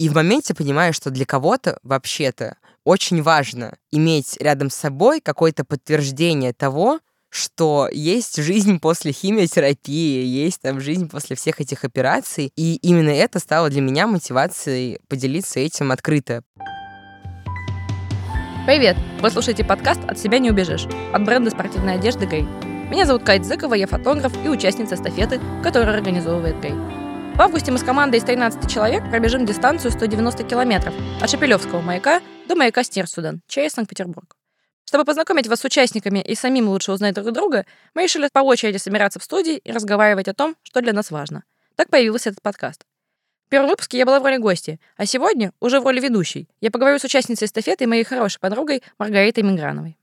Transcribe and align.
И 0.00 0.08
в 0.08 0.14
моменте 0.14 0.54
понимаю, 0.54 0.94
что 0.94 1.10
для 1.10 1.26
кого-то 1.26 1.78
вообще-то 1.82 2.56
очень 2.84 3.20
важно 3.20 3.76
иметь 3.92 4.38
рядом 4.40 4.70
с 4.70 4.74
собой 4.74 5.20
какое-то 5.20 5.62
подтверждение 5.62 6.54
того, 6.54 7.00
что 7.28 7.86
есть 7.92 8.42
жизнь 8.42 8.80
после 8.80 9.12
химиотерапии, 9.12 10.24
есть 10.24 10.62
там 10.62 10.80
жизнь 10.80 11.10
после 11.10 11.36
всех 11.36 11.60
этих 11.60 11.84
операций. 11.84 12.50
И 12.56 12.76
именно 12.76 13.10
это 13.10 13.40
стало 13.40 13.68
для 13.68 13.82
меня 13.82 14.06
мотивацией 14.06 15.00
поделиться 15.06 15.60
этим 15.60 15.92
открыто. 15.92 16.44
Привет! 18.64 18.96
Вы 19.20 19.30
слушаете 19.30 19.64
подкаст 19.64 20.00
«От 20.08 20.18
себя 20.18 20.38
не 20.38 20.50
убежишь» 20.50 20.86
от 21.12 21.26
бренда 21.26 21.50
спортивной 21.50 21.96
одежды 21.96 22.24
«Грей». 22.24 22.46
Меня 22.90 23.04
зовут 23.04 23.24
Кать 23.24 23.44
Зыкова, 23.44 23.74
я 23.74 23.86
фотограф 23.86 24.32
и 24.42 24.48
участница 24.48 24.94
эстафеты, 24.94 25.42
которую 25.62 25.94
организовывает 25.94 26.58
«Грей». 26.58 27.09
В 27.34 27.40
августе 27.42 27.72
мы 27.72 27.78
с 27.78 27.82
командой 27.82 28.16
из 28.16 28.24
13 28.24 28.70
человек 28.70 29.08
пробежим 29.10 29.46
дистанцию 29.46 29.92
190 29.92 30.44
километров 30.44 30.94
от 31.22 31.30
Шепелевского 31.30 31.80
маяка 31.80 32.20
до 32.48 32.54
маяка 32.54 32.82
Стерсудан, 32.82 33.40
через 33.46 33.72
Санкт-Петербург. 33.72 34.36
Чтобы 34.84 35.04
познакомить 35.04 35.46
вас 35.46 35.60
с 35.60 35.64
участниками 35.64 36.18
и 36.18 36.34
самим 36.34 36.68
лучше 36.68 36.92
узнать 36.92 37.14
друг 37.14 37.32
друга, 37.32 37.64
мы 37.94 38.02
решили 38.02 38.28
по 38.32 38.40
очереди 38.40 38.76
собираться 38.76 39.20
в 39.20 39.24
студии 39.24 39.56
и 39.56 39.72
разговаривать 39.72 40.28
о 40.28 40.34
том, 40.34 40.56
что 40.62 40.80
для 40.80 40.92
нас 40.92 41.10
важно. 41.10 41.44
Так 41.76 41.88
появился 41.88 42.30
этот 42.30 42.42
подкаст. 42.42 42.84
В 43.46 43.50
первом 43.50 43.68
выпуске 43.70 43.98
я 43.98 44.06
была 44.06 44.20
в 44.20 44.24
роли 44.24 44.36
гости, 44.36 44.78
а 44.96 45.06
сегодня 45.06 45.52
уже 45.60 45.80
в 45.80 45.84
роли 45.84 46.00
ведущей. 46.00 46.48
Я 46.60 46.70
поговорю 46.70 46.98
с 46.98 47.04
участницей 47.04 47.46
эстафеты 47.46 47.84
и 47.84 47.86
моей 47.86 48.04
хорошей 48.04 48.38
подругой 48.38 48.82
Маргаритой 48.98 49.44
Миграновой. 49.44 49.96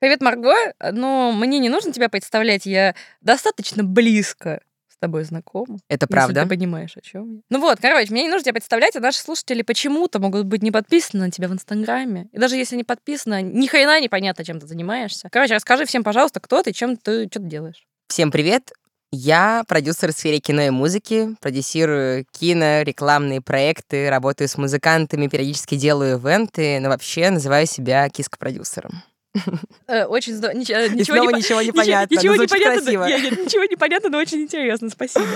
Привет, 0.00 0.20
Марго. 0.20 0.54
Ну, 0.92 1.32
мне 1.32 1.58
не 1.58 1.68
нужно 1.68 1.92
тебя 1.92 2.08
представлять, 2.08 2.66
я 2.66 2.94
достаточно 3.20 3.84
близко 3.84 4.60
тобой 5.00 5.24
знакома. 5.24 5.78
Это 5.88 6.06
правда. 6.06 6.42
ты 6.42 6.48
понимаешь, 6.48 6.96
о 6.96 7.00
чем 7.00 7.36
я. 7.36 7.40
Ну 7.50 7.60
вот, 7.60 7.78
короче, 7.80 8.12
мне 8.12 8.22
не 8.22 8.28
нужно 8.28 8.44
тебя 8.44 8.54
представлять, 8.54 8.96
а 8.96 9.00
наши 9.00 9.18
слушатели 9.18 9.62
почему-то 9.62 10.20
могут 10.20 10.46
быть 10.46 10.62
не 10.62 10.70
подписаны 10.70 11.24
на 11.24 11.30
тебя 11.30 11.48
в 11.48 11.52
Инстаграме. 11.52 12.28
И 12.32 12.38
даже 12.38 12.56
если 12.56 12.76
не 12.76 12.84
подписаны, 12.84 13.42
ни 13.42 13.66
хрена 13.66 14.00
непонятно, 14.00 14.44
чем 14.44 14.60
ты 14.60 14.66
занимаешься. 14.66 15.28
Короче, 15.30 15.54
расскажи 15.54 15.86
всем, 15.86 16.04
пожалуйста, 16.04 16.40
кто 16.40 16.62
ты, 16.62 16.72
чем 16.72 16.96
ты, 16.96 17.26
что 17.26 17.40
ты 17.40 17.46
делаешь. 17.46 17.86
Всем 18.08 18.30
привет! 18.30 18.72
Я 19.12 19.64
продюсер 19.66 20.12
в 20.12 20.16
сфере 20.16 20.38
кино 20.38 20.62
и 20.62 20.70
музыки, 20.70 21.34
продюсирую 21.40 22.24
кино, 22.30 22.82
рекламные 22.82 23.40
проекты, 23.40 24.08
работаю 24.08 24.46
с 24.46 24.56
музыкантами, 24.56 25.26
периодически 25.26 25.74
делаю 25.74 26.18
ивенты, 26.18 26.78
но 26.78 26.90
вообще 26.90 27.30
называю 27.30 27.66
себя 27.66 28.08
киск-продюсером. 28.08 29.02
Э, 29.86 30.04
очень 30.04 30.34
здорово. 30.34 30.56
Ничего, 30.56 30.78
и 30.78 31.04
снова 31.04 31.30
ничего 31.30 31.62
не 31.62 31.72
понятно. 31.72 32.14
Ничего 32.14 32.36
не 32.36 32.46
понятно. 32.46 32.90
Ничего 32.90 33.64
не 33.64 33.76
понятно, 33.76 34.08
но 34.10 34.18
очень 34.18 34.42
интересно. 34.42 34.90
Спасибо. 34.90 35.26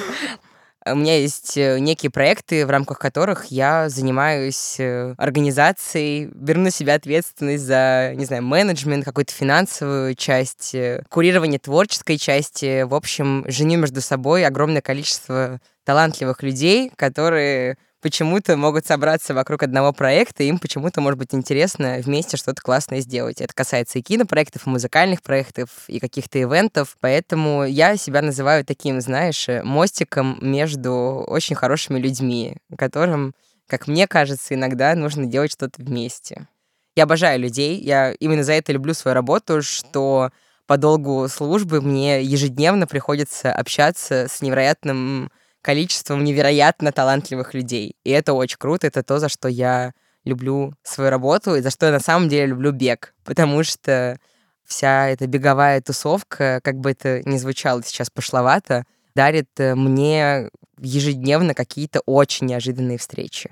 У 0.87 0.97
меня 0.97 1.19
есть 1.19 1.57
э, 1.57 1.79
некие 1.79 2.11
проекты, 2.11 2.67
в 2.67 2.71
рамках 2.71 2.99
которых 2.99 3.47
я 3.47 3.89
занимаюсь 3.89 4.77
э, 4.79 5.15
организацией, 5.17 6.27
беру 6.35 6.61
на 6.61 6.71
себя 6.71 6.95
ответственность 6.95 7.65
за, 7.65 8.13
не 8.15 8.27
знаю, 8.27 8.43
менеджмент, 8.43 9.03
какую-то 9.03 9.33
финансовую 9.33 10.15
часть, 10.15 10.77
курирование 11.09 11.59
творческой 11.59 12.19
части. 12.19 12.83
В 12.83 12.95
общем, 12.95 13.47
женю 13.49 13.79
между 13.79 14.03
собой 14.03 14.45
огромное 14.45 14.83
количество 14.83 15.59
талантливых 15.85 16.43
людей, 16.43 16.93
которые 16.97 17.79
почему-то 18.05 18.59
могут 18.59 18.85
собраться 18.85 19.33
вокруг 19.33 19.63
одного 19.63 19.95
проекта, 19.95 20.43
и 20.43 20.49
им 20.49 20.59
почему-то 20.59 21.01
может 21.01 21.19
быть 21.19 21.35
интересно 21.35 22.03
вместе 22.05 22.37
что-то 22.37 22.61
классное 22.61 23.01
сделать. 23.01 23.41
Это 23.41 23.55
касается 23.55 23.99
и 23.99 24.03
кинопроектов, 24.03 24.67
и 24.67 24.71
музыкальных 24.71 25.23
проектов, 25.23 25.71
и 25.89 25.99
каких-то 25.99 26.39
ивентов. 26.39 26.99
Поэтому 27.01 27.65
я 27.65 27.97
себя 27.97 28.21
называю 28.21 28.63
таким, 28.63 29.01
знаешь, 29.01 29.49
мостиком 29.63 30.37
между 30.43 30.93
очень 31.27 31.57
хорошими 31.57 31.99
людьми, 31.99 32.59
которым, 32.77 33.35
как 33.67 33.87
мне 33.87 34.07
кажется, 34.07 34.53
иногда 34.53 34.95
нужно 34.95 35.25
делать 35.25 35.53
что-то 35.53 35.81
вместе. 35.81 36.47
Я 36.95 37.05
обожаю 37.05 37.41
людей, 37.41 37.81
я 37.81 38.13
именно 38.13 38.45
за 38.45 38.53
это 38.53 38.71
люблю 38.71 38.93
свою 38.93 39.15
работу, 39.15 39.63
что 39.63 40.31
по 40.67 40.77
долгу 40.77 41.27
службы 41.29 41.81
мне 41.81 42.23
ежедневно 42.23 42.87
приходится 42.87 43.51
общаться 43.51 44.27
с 44.29 44.43
невероятным 44.43 45.31
количеством 45.65 46.23
невероятно 46.25 46.93
талантливых 46.93 47.55
людей. 47.55 47.97
И 48.05 48.11
это 48.11 48.35
очень 48.35 48.59
круто, 48.59 48.87
это 48.87 49.03
то, 49.03 49.19
за 49.19 49.31
что 49.31 49.49
я 49.49 49.95
люблю 50.25 50.75
свою 50.83 51.11
работу 51.11 51.57
и 51.57 51.63
за 51.63 51.71
что 51.71 51.87
я 51.87 51.93
на 51.93 52.01
самом 52.01 52.29
деле 52.29 52.47
люблю 52.49 52.71
бег. 52.71 53.15
Потому 53.25 53.65
что 53.65 54.19
вся 54.65 55.09
эта 55.09 55.27
беговая 55.27 55.81
тусовка, 55.81 56.61
как 56.63 56.77
бы 56.77 56.91
это 56.91 57.23
ни 57.25 57.39
звучало 57.39 57.83
сейчас 57.83 58.11
пошловато, 58.11 58.85
дарит 59.15 59.49
э, 59.59 59.75
мне 59.75 60.51
ежедневно 60.79 61.55
какие-то 61.55 62.01
очень 62.01 62.47
неожиданные 62.47 62.99
встречи. 62.99 63.51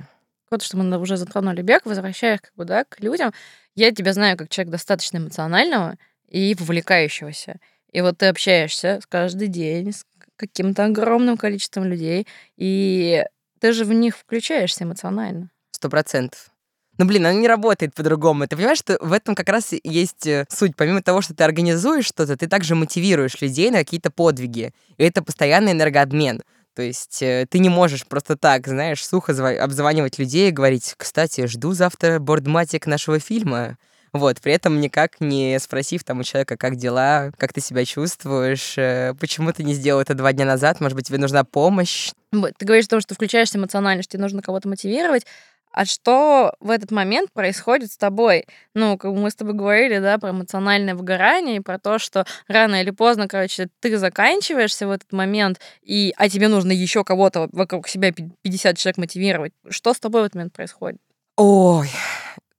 Вот 0.50 0.62
что 0.62 0.76
мы 0.76 0.98
уже 0.98 1.16
затронули 1.16 1.62
бег, 1.62 1.86
возвращаясь 1.86 2.40
как 2.42 2.52
бы, 2.56 2.66
да, 2.66 2.84
к 2.84 3.00
людям. 3.00 3.32
Я 3.74 3.90
тебя 3.90 4.12
знаю 4.12 4.36
как 4.36 4.50
человек 4.50 4.72
достаточно 4.72 5.16
эмоционального 5.16 5.96
и 6.28 6.54
вовлекающегося. 6.58 7.56
И 7.90 8.02
вот 8.02 8.18
ты 8.18 8.26
общаешься 8.26 9.00
каждый 9.08 9.48
день 9.48 9.92
с 9.92 10.04
каким-то 10.46 10.84
огромным 10.84 11.36
количеством 11.36 11.84
людей, 11.84 12.26
и 12.56 13.24
ты 13.60 13.72
же 13.72 13.84
в 13.84 13.92
них 13.92 14.16
включаешься 14.16 14.84
эмоционально. 14.84 15.50
Сто 15.70 15.88
процентов. 15.88 16.50
Ну, 16.98 17.06
блин, 17.06 17.26
оно 17.26 17.38
не 17.38 17.48
работает 17.48 17.94
по-другому. 17.94 18.46
Ты 18.46 18.56
понимаешь, 18.56 18.78
что 18.78 18.98
в 19.00 19.12
этом 19.12 19.34
как 19.34 19.48
раз 19.48 19.72
есть 19.82 20.26
э, 20.26 20.44
суть. 20.50 20.76
Помимо 20.76 21.02
того, 21.02 21.22
что 21.22 21.34
ты 21.34 21.42
организуешь 21.42 22.04
что-то, 22.04 22.36
ты 22.36 22.48
также 22.48 22.74
мотивируешь 22.74 23.40
людей 23.40 23.70
на 23.70 23.78
какие-то 23.78 24.10
подвиги. 24.10 24.72
И 24.98 25.04
это 25.04 25.22
постоянный 25.22 25.72
энергообмен. 25.72 26.42
То 26.74 26.82
есть 26.82 27.22
э, 27.22 27.46
ты 27.48 27.60
не 27.60 27.70
можешь 27.70 28.06
просто 28.06 28.36
так, 28.36 28.66
знаешь, 28.66 29.04
сухо 29.04 29.32
обзванивать 29.62 30.18
людей 30.18 30.48
и 30.48 30.52
говорить, 30.52 30.94
кстати, 30.96 31.46
жду 31.46 31.72
завтра 31.72 32.18
бордматик 32.18 32.86
нашего 32.86 33.18
фильма. 33.18 33.78
Вот, 34.12 34.40
при 34.42 34.52
этом 34.52 34.80
никак 34.80 35.20
не 35.20 35.58
спросив 35.58 36.04
там 36.04 36.20
у 36.20 36.22
человека, 36.22 36.58
как 36.58 36.76
дела, 36.76 37.32
как 37.38 37.54
ты 37.54 37.62
себя 37.62 37.86
чувствуешь, 37.86 38.76
э, 38.76 39.14
почему 39.18 39.52
ты 39.52 39.64
не 39.64 39.72
сделал 39.72 40.02
это 40.02 40.14
два 40.14 40.34
дня 40.34 40.44
назад, 40.44 40.80
может 40.80 40.96
быть, 40.96 41.08
тебе 41.08 41.18
нужна 41.18 41.44
помощь. 41.44 42.10
Ты 42.30 42.66
говоришь 42.66 42.84
о 42.86 42.90
том, 42.90 43.00
что 43.00 43.14
включаешься 43.14 43.56
эмоционально, 43.56 44.02
что 44.02 44.12
тебе 44.12 44.22
нужно 44.22 44.42
кого-то 44.42 44.68
мотивировать, 44.68 45.24
а 45.72 45.86
что 45.86 46.54
в 46.60 46.68
этот 46.68 46.90
момент 46.90 47.32
происходит 47.32 47.90
с 47.90 47.96
тобой? 47.96 48.44
Ну, 48.74 48.98
как 48.98 49.12
мы 49.12 49.30
с 49.30 49.34
тобой 49.34 49.54
говорили, 49.54 49.98
да, 49.98 50.18
про 50.18 50.30
эмоциональное 50.30 50.94
выгорание 50.94 51.56
и 51.56 51.60
про 51.60 51.78
то, 51.78 51.98
что 51.98 52.26
рано 52.46 52.82
или 52.82 52.90
поздно, 52.90 53.26
короче, 53.26 53.68
ты 53.80 53.96
заканчиваешься 53.96 54.86
в 54.86 54.90
этот 54.90 55.10
момент, 55.12 55.58
и, 55.82 56.12
а 56.18 56.28
тебе 56.28 56.48
нужно 56.48 56.72
еще 56.72 57.04
кого-то 57.04 57.48
вокруг 57.52 57.88
себя 57.88 58.12
50 58.12 58.76
человек 58.76 58.98
мотивировать. 58.98 59.52
Что 59.70 59.94
с 59.94 60.00
тобой 60.00 60.20
в 60.20 60.24
этот 60.26 60.34
момент 60.34 60.52
происходит? 60.52 61.00
Ой, 61.36 61.88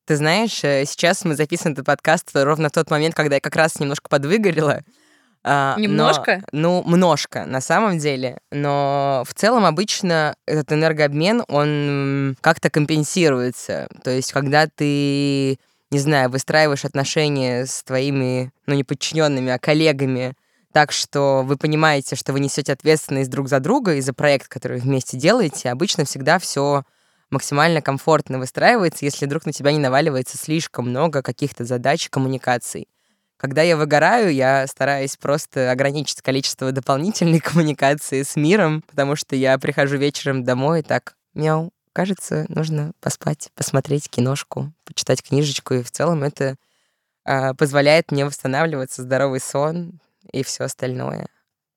ты 0.05 0.15
знаешь, 0.15 0.63
э, 0.63 0.85
сейчас 0.85 1.23
мы 1.25 1.35
записываем 1.35 1.73
этот 1.73 1.85
подкаст 1.85 2.29
ровно 2.33 2.69
в 2.69 2.71
тот 2.71 2.89
момент, 2.91 3.15
когда 3.15 3.35
я 3.35 3.41
как 3.41 3.55
раз 3.55 3.79
немножко 3.79 4.09
подвыгорела. 4.09 4.83
А, 5.45 5.75
немножко? 5.77 6.41
Но, 6.51 6.81
ну, 6.85 6.91
немножко, 6.91 7.45
на 7.45 7.59
самом 7.59 7.99
деле. 7.99 8.39
Но 8.51 9.23
в 9.27 9.33
целом 9.33 9.65
обычно 9.65 10.35
этот 10.45 10.71
энергообмен, 10.71 11.43
он 11.47 12.37
как-то 12.41 12.69
компенсируется. 12.69 13.87
То 14.03 14.11
есть, 14.11 14.31
когда 14.31 14.67
ты, 14.67 15.57
не 15.91 15.99
знаю, 15.99 16.29
выстраиваешь 16.29 16.85
отношения 16.85 17.65
с 17.65 17.83
твоими, 17.83 18.51
ну, 18.67 18.75
не 18.75 18.83
подчиненными, 18.83 19.51
а 19.51 19.59
коллегами, 19.59 20.33
так 20.71 20.91
что 20.91 21.43
вы 21.45 21.57
понимаете, 21.57 22.15
что 22.15 22.33
вы 22.33 22.39
несете 22.39 22.73
ответственность 22.73 23.29
друг 23.29 23.47
за 23.47 23.59
друга 23.59 23.95
и 23.95 24.01
за 24.01 24.13
проект, 24.13 24.47
который 24.47 24.79
вы 24.79 24.83
вместе 24.83 25.17
делаете, 25.17 25.69
обычно 25.69 26.05
всегда 26.05 26.39
все 26.39 26.83
максимально 27.33 27.81
комфортно 27.81 28.39
выстраивается, 28.39 29.03
если 29.03 29.25
вдруг 29.25 29.45
на 29.45 29.51
тебя 29.51 29.71
не 29.71 29.79
наваливается 29.79 30.37
слишком 30.37 30.89
много 30.89 31.21
каких-то 31.21 31.65
задач 31.65 32.09
коммуникаций. 32.09 32.87
Когда 33.37 33.61
я 33.61 33.75
выгораю, 33.75 34.33
я 34.33 34.65
стараюсь 34.67 35.17
просто 35.17 35.71
ограничить 35.71 36.21
количество 36.21 36.71
дополнительной 36.71 37.39
коммуникации 37.41 38.23
с 38.23 38.37
миром, 38.37 38.83
потому 38.87 39.17
что 39.17 39.35
я 39.35 39.57
прихожу 39.57 39.97
вечером 39.97 40.45
домой 40.45 40.79
и 40.79 40.83
так, 40.83 41.15
мяу, 41.33 41.71
кажется, 41.91 42.45
нужно 42.47 42.93
поспать, 43.01 43.49
посмотреть 43.55 44.09
киношку, 44.09 44.71
почитать 44.85 45.21
книжечку, 45.21 45.73
и 45.73 45.83
в 45.83 45.91
целом 45.91 46.23
это 46.23 46.55
э, 47.25 47.53
позволяет 47.55 48.11
мне 48.11 48.25
восстанавливаться, 48.25 49.01
здоровый 49.01 49.41
сон 49.41 49.99
и 50.31 50.43
все 50.43 50.63
остальное. 50.63 51.27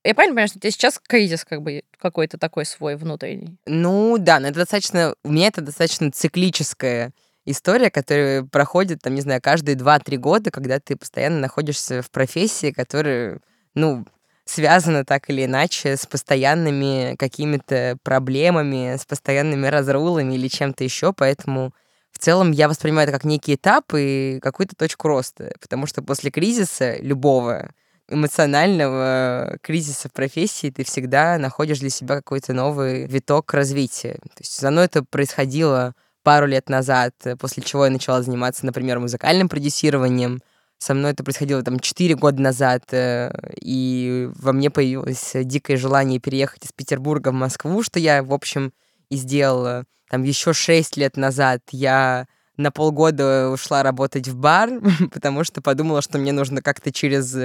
Я 0.07 0.15
правильно 0.15 0.35
понимаю, 0.35 0.47
что 0.47 0.57
у 0.57 0.61
тебя 0.61 0.71
сейчас 0.71 1.01
кризис 1.05 1.43
как 1.43 1.61
бы 1.61 1.83
какой-то 1.99 2.37
такой 2.37 2.63
свой 2.63 2.95
внутренний? 2.95 3.57
Ну 3.65 4.17
да, 4.17 4.39
но 4.39 4.47
это 4.47 4.59
достаточно... 4.59 5.13
У 5.25 5.31
меня 5.33 5.47
это 5.47 5.59
достаточно 5.59 6.09
циклическая 6.13 7.11
история, 7.43 7.89
которая 7.89 8.43
проходит, 8.43 9.01
там, 9.01 9.15
не 9.15 9.19
знаю, 9.19 9.41
каждые 9.41 9.75
2-3 9.75 10.15
года, 10.15 10.49
когда 10.49 10.79
ты 10.79 10.95
постоянно 10.95 11.39
находишься 11.39 12.01
в 12.01 12.09
профессии, 12.09 12.71
которая, 12.71 13.41
ну, 13.73 14.05
связана 14.45 15.03
так 15.03 15.29
или 15.29 15.43
иначе 15.43 15.97
с 15.97 16.05
постоянными 16.05 17.17
какими-то 17.17 17.97
проблемами, 18.01 18.95
с 18.95 19.05
постоянными 19.05 19.67
разрулами 19.67 20.35
или 20.35 20.47
чем-то 20.47 20.85
еще, 20.85 21.11
поэтому 21.11 21.73
в 22.11 22.19
целом 22.19 22.51
я 22.51 22.69
воспринимаю 22.69 23.09
это 23.09 23.17
как 23.17 23.25
некий 23.25 23.55
этап 23.55 23.93
и 23.93 24.39
какую-то 24.41 24.77
точку 24.77 25.09
роста, 25.09 25.53
потому 25.59 25.85
что 25.85 26.01
после 26.01 26.31
кризиса 26.31 26.95
любого 27.01 27.71
эмоционального 28.09 29.57
кризиса 29.61 30.09
в 30.09 30.13
профессии 30.13 30.69
ты 30.69 30.83
всегда 30.83 31.37
находишь 31.37 31.79
для 31.79 31.89
себя 31.89 32.15
какой-то 32.15 32.53
новый 32.53 33.05
виток 33.07 33.53
развития. 33.53 34.13
То 34.13 34.41
есть 34.41 34.59
за 34.59 34.71
мной 34.71 34.85
это 34.85 35.03
происходило 35.03 35.93
пару 36.23 36.45
лет 36.45 36.69
назад, 36.69 37.13
после 37.39 37.63
чего 37.63 37.85
я 37.85 37.91
начала 37.91 38.21
заниматься, 38.21 38.65
например, 38.65 38.99
музыкальным 38.99 39.49
продюсированием. 39.49 40.41
Со 40.77 40.93
мной 40.93 41.11
это 41.11 41.23
происходило 41.23 41.63
там 41.63 41.79
4 41.79 42.15
года 42.15 42.41
назад, 42.41 42.83
э, 42.91 43.31
и 43.59 44.29
во 44.35 44.53
мне 44.53 44.69
появилось 44.69 45.31
дикое 45.33 45.75
желание 45.75 46.19
переехать 46.19 46.65
из 46.65 46.71
Петербурга 46.71 47.29
в 47.29 47.33
Москву, 47.33 47.81
что 47.81 47.99
я, 47.99 48.21
в 48.21 48.31
общем, 48.31 48.73
и 49.09 49.15
сделала. 49.15 49.85
Там 50.09 50.23
еще 50.23 50.53
6 50.53 50.97
лет 50.97 51.17
назад 51.17 51.61
я 51.71 52.27
на 52.57 52.71
полгода 52.71 53.49
ушла 53.49 53.83
работать 53.83 54.27
в 54.27 54.35
бар, 54.35 54.69
потому 55.11 55.43
что 55.43 55.61
подумала, 55.61 56.01
что 56.01 56.17
мне 56.17 56.31
нужно 56.31 56.61
как-то 56.61 56.91
через, 56.91 57.35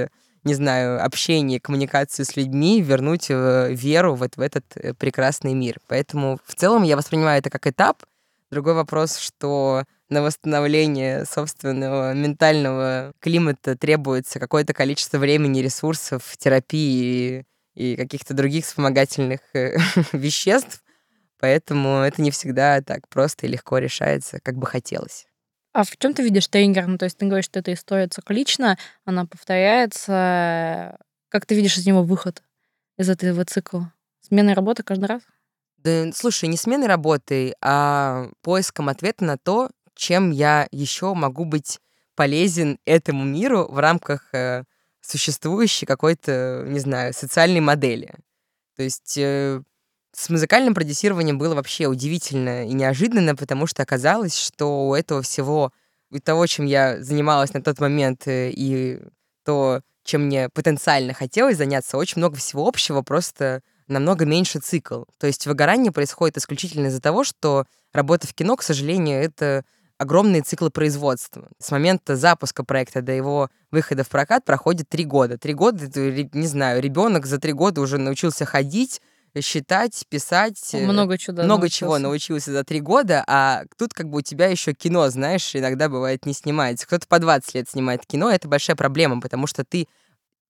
не 0.45 0.55
знаю, 0.55 1.05
общение, 1.05 1.61
коммуникацию 1.61 2.27
с 2.27 2.37
людьми 2.37 2.83
вернуть 2.83 3.27
э, 3.29 3.73
веру 3.73 4.15
вот 4.15 4.37
в 4.37 4.41
этот 4.41 4.65
э, 4.77 4.95
прекрасный 4.95 5.55
мир. 5.55 5.79
Поэтому 5.87 6.39
в 6.45 6.55
целом 6.55 6.83
я 6.83 6.97
воспринимаю 6.97 7.39
это 7.39 7.51
как 7.51 7.67
этап. 7.67 8.03
Другой 8.51 8.75
вопрос, 8.75 9.17
что 9.17 9.85
на 10.09 10.23
восстановление 10.23 11.25
собственного 11.25 12.13
ментального 12.13 13.13
климата 13.21 13.77
требуется 13.77 14.39
какое-то 14.41 14.75
количество 14.75 15.19
времени, 15.19 15.61
ресурсов, 15.61 16.37
терапии 16.37 17.47
и 17.75 17.97
каких-то 17.97 18.35
других 18.35 18.65
вспомогательных 18.65 19.41
э, 19.55 19.77
веществ. 20.13 20.83
Поэтому 21.41 22.01
это 22.01 22.21
не 22.21 22.31
всегда 22.31 22.81
так 22.83 23.09
просто 23.09 23.47
и 23.47 23.51
легко 23.51 23.79
решается, 23.79 24.39
как 24.43 24.57
бы 24.57 24.67
хотелось. 24.67 25.27
А 25.73 25.85
в 25.85 25.97
чем 25.97 26.13
ты 26.15 26.23
видишь 26.23 26.49
триггер? 26.49 26.87
Ну, 26.87 26.99
то 26.99 27.07
есть 27.07 27.17
ты 27.17 27.27
говоришь, 27.27 27.47
что 27.47 27.59
эта 27.59 27.73
история 27.73 28.07
циклична, 28.07 28.79
она 29.05 29.25
повторяется. 29.25 30.99
Как 31.29 31.47
ты 31.47 31.55
видишь 31.55 31.79
из 31.79 31.87
него 31.87 32.03
выход 32.03 32.43
из 32.99 33.09
этого 33.09 33.45
цикла? 33.45 33.93
Смена 34.21 34.55
работы 34.55 34.83
каждый 34.83 35.07
раз? 35.07 35.23
Да, 35.79 36.13
слушай, 36.15 36.49
не 36.49 36.57
сменой 36.57 36.87
работы, 36.87 37.55
а 37.61 38.29
поиском 38.43 38.89
ответа 38.89 39.25
на 39.25 39.39
то, 39.39 39.71
чем 39.95 40.31
я 40.31 40.69
еще 40.71 41.15
могу 41.15 41.45
быть 41.45 41.81
полезен 42.15 42.79
этому 42.85 43.25
миру 43.25 43.67
в 43.69 43.79
рамках 43.79 44.33
э, 44.35 44.65
существующей 45.01 45.87
какой-то, 45.87 46.65
не 46.67 46.79
знаю, 46.79 47.15
социальной 47.15 47.61
модели. 47.61 48.15
То 48.77 48.83
есть 48.83 49.17
э, 49.17 49.63
с 50.15 50.29
музыкальным 50.29 50.75
продюсированием 50.75 51.39
было 51.39 51.55
вообще 51.55 51.87
удивительно 51.87 52.67
и 52.67 52.73
неожиданно, 52.73 53.35
потому 53.35 53.67
что 53.67 53.83
оказалось, 53.83 54.37
что 54.37 54.89
у 54.89 54.95
этого 54.95 55.23
всего, 55.23 55.73
у 56.11 56.19
того, 56.19 56.47
чем 56.47 56.67
я 56.67 57.03
занималась 57.03 57.55
на 57.55 57.63
тот 57.63 57.81
момент, 57.81 58.27
э, 58.27 58.51
и 58.51 59.01
то, 59.45 59.81
чем 60.05 60.27
мне 60.27 60.49
потенциально 60.51 61.15
хотелось 61.15 61.57
заняться, 61.57 61.97
очень 61.97 62.19
много 62.19 62.37
всего 62.37 62.67
общего, 62.67 63.03
просто 63.03 63.63
намного 63.89 64.25
меньше 64.25 64.59
цикл. 64.61 65.05
То 65.19 65.27
есть 65.27 65.47
выгорание 65.47 65.93
происходит 65.93 66.37
исключительно 66.37 66.89
из-за 66.89 67.01
того, 67.01 67.25
что 67.25 67.65
работа 67.93 68.27
в 68.27 68.35
кино, 68.35 68.57
к 68.57 68.63
сожалению, 68.63 69.23
это 69.23 69.65
огромные 69.99 70.43
циклы 70.43 70.71
производства. 70.71 71.49
С 71.59 71.71
момента 71.71 72.17
запуска 72.17 72.65
проекта 72.65 73.03
до 73.03 73.13
его 73.13 73.51
выхода 73.71 74.05
в 74.05 74.09
прокат 74.09 74.45
проходит 74.45 74.89
три 74.89 75.05
года. 75.05 75.39
Три 75.39 75.55
года, 75.55 75.87
не 75.97 76.47
знаю, 76.47 76.83
ребенок 76.83 77.27
за 77.27 77.39
три 77.39 77.53
года 77.53 77.81
уже 77.81 77.99
научился 77.99 78.45
ходить, 78.45 79.01
считать, 79.41 80.05
писать. 80.09 80.59
Э, 80.73 80.85
много 80.85 81.17
чего. 81.17 81.43
Много 81.43 81.63
научился. 81.63 81.79
чего 81.79 81.99
научился 81.99 82.53
за 82.53 82.65
три 82.65 82.81
года, 82.81 83.25
а 83.27 83.65
тут 83.79 83.95
как 83.95 84.09
бы 84.09 84.19
у 84.19 84.21
тебя 84.21 84.47
еще 84.47 84.75
кино, 84.75 85.09
знаешь, 85.09 85.55
иногда 85.55 85.89
бывает 85.89 86.27
не 86.27 86.35
снимается. 86.35 86.87
Кто-то 86.87 87.07
по 87.07 87.19
20 87.19 87.55
лет 87.55 87.69
снимает 87.69 88.05
кино, 88.07 88.31
это 88.31 88.49
большая 88.49 88.77
проблема, 88.77 89.21
потому 89.21 89.47
что 89.47 89.65
ты 89.65 89.89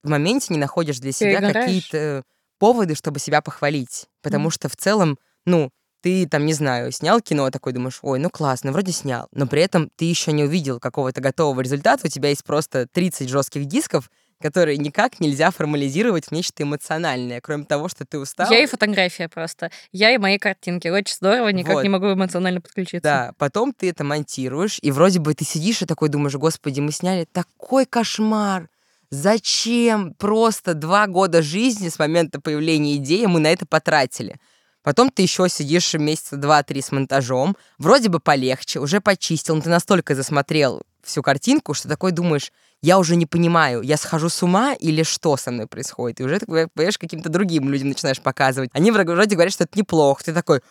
в 0.02 0.08
моменте 0.08 0.48
не 0.50 0.58
находишь 0.58 0.98
для 0.98 1.12
себя 1.12 1.40
какие-то 1.52 2.24
поводы, 2.58 2.94
чтобы 2.94 3.20
себя 3.20 3.40
похвалить. 3.40 4.06
Потому 4.22 4.48
mm. 4.48 4.52
что 4.52 4.68
в 4.68 4.76
целом, 4.76 5.18
ну, 5.46 5.70
ты 6.02 6.26
там, 6.28 6.44
не 6.44 6.52
знаю, 6.52 6.92
снял 6.92 7.20
кино, 7.20 7.50
такой 7.50 7.72
думаешь, 7.72 8.00
ой, 8.02 8.18
ну 8.18 8.28
классно, 8.28 8.72
вроде 8.72 8.92
снял, 8.92 9.28
но 9.32 9.46
при 9.46 9.62
этом 9.62 9.88
ты 9.96 10.04
еще 10.04 10.32
не 10.32 10.44
увидел 10.44 10.80
какого-то 10.80 11.20
готового 11.20 11.60
результата, 11.60 12.06
у 12.06 12.10
тебя 12.10 12.28
есть 12.28 12.44
просто 12.44 12.86
30 12.92 13.28
жестких 13.28 13.66
дисков, 13.66 14.10
которые 14.42 14.76
никак 14.76 15.20
нельзя 15.20 15.50
формализировать 15.50 16.26
в 16.26 16.32
нечто 16.32 16.64
эмоциональное, 16.64 17.40
кроме 17.40 17.64
того, 17.64 17.88
что 17.88 18.04
ты 18.04 18.18
устал. 18.18 18.50
Я 18.50 18.62
и 18.62 18.66
фотография 18.66 19.28
просто. 19.28 19.70
Я 19.92 20.10
и 20.10 20.18
мои 20.18 20.38
картинки. 20.38 20.88
Очень 20.88 21.14
здорово, 21.14 21.48
никак 21.48 21.74
вот. 21.74 21.82
не 21.82 21.88
могу 21.88 22.12
эмоционально 22.12 22.60
подключиться. 22.60 23.00
Да, 23.02 23.32
потом 23.38 23.72
ты 23.72 23.88
это 23.88 24.04
монтируешь, 24.04 24.78
и 24.82 24.90
вроде 24.90 25.20
бы 25.20 25.32
ты 25.34 25.44
сидишь 25.44 25.80
и 25.82 25.86
такой 25.86 26.10
думаешь, 26.10 26.34
господи, 26.34 26.80
мы 26.80 26.92
сняли 26.92 27.26
такой 27.30 27.86
кошмар. 27.86 28.68
Зачем 29.10 30.14
просто 30.14 30.74
два 30.74 31.06
года 31.06 31.42
жизни 31.42 31.88
с 31.88 31.98
момента 31.98 32.40
появления 32.40 32.96
идеи 32.96 33.26
мы 33.26 33.40
на 33.40 33.48
это 33.48 33.66
потратили? 33.66 34.36
Потом 34.82 35.10
ты 35.10 35.22
еще 35.22 35.48
сидишь 35.48 35.94
месяца 35.94 36.36
два-три 36.36 36.82
с 36.82 36.90
монтажом, 36.90 37.56
вроде 37.78 38.08
бы 38.08 38.18
полегче, 38.18 38.80
уже 38.80 39.00
почистил, 39.00 39.54
но 39.54 39.62
ты 39.62 39.70
настолько 39.70 40.14
засмотрел 40.14 40.82
всю 41.02 41.22
картинку, 41.22 41.74
что 41.74 41.88
такой 41.88 42.12
думаешь, 42.12 42.52
я 42.80 42.98
уже 42.98 43.16
не 43.16 43.26
понимаю, 43.26 43.82
я 43.82 43.96
схожу 43.96 44.28
с 44.28 44.42
ума 44.42 44.74
или 44.74 45.02
что 45.02 45.36
со 45.36 45.50
мной 45.50 45.66
происходит. 45.66 46.20
И 46.20 46.24
уже 46.24 46.40
ты, 46.40 46.46
понимаешь, 46.46 46.98
каким-то 46.98 47.28
другим 47.28 47.68
людям 47.68 47.88
начинаешь 47.88 48.20
показывать. 48.20 48.70
Они 48.72 48.90
вроде 48.90 49.34
говорят, 49.34 49.52
что 49.52 49.64
это 49.64 49.78
неплохо. 49.78 50.24
Ты 50.24 50.32
такой, 50.32 50.62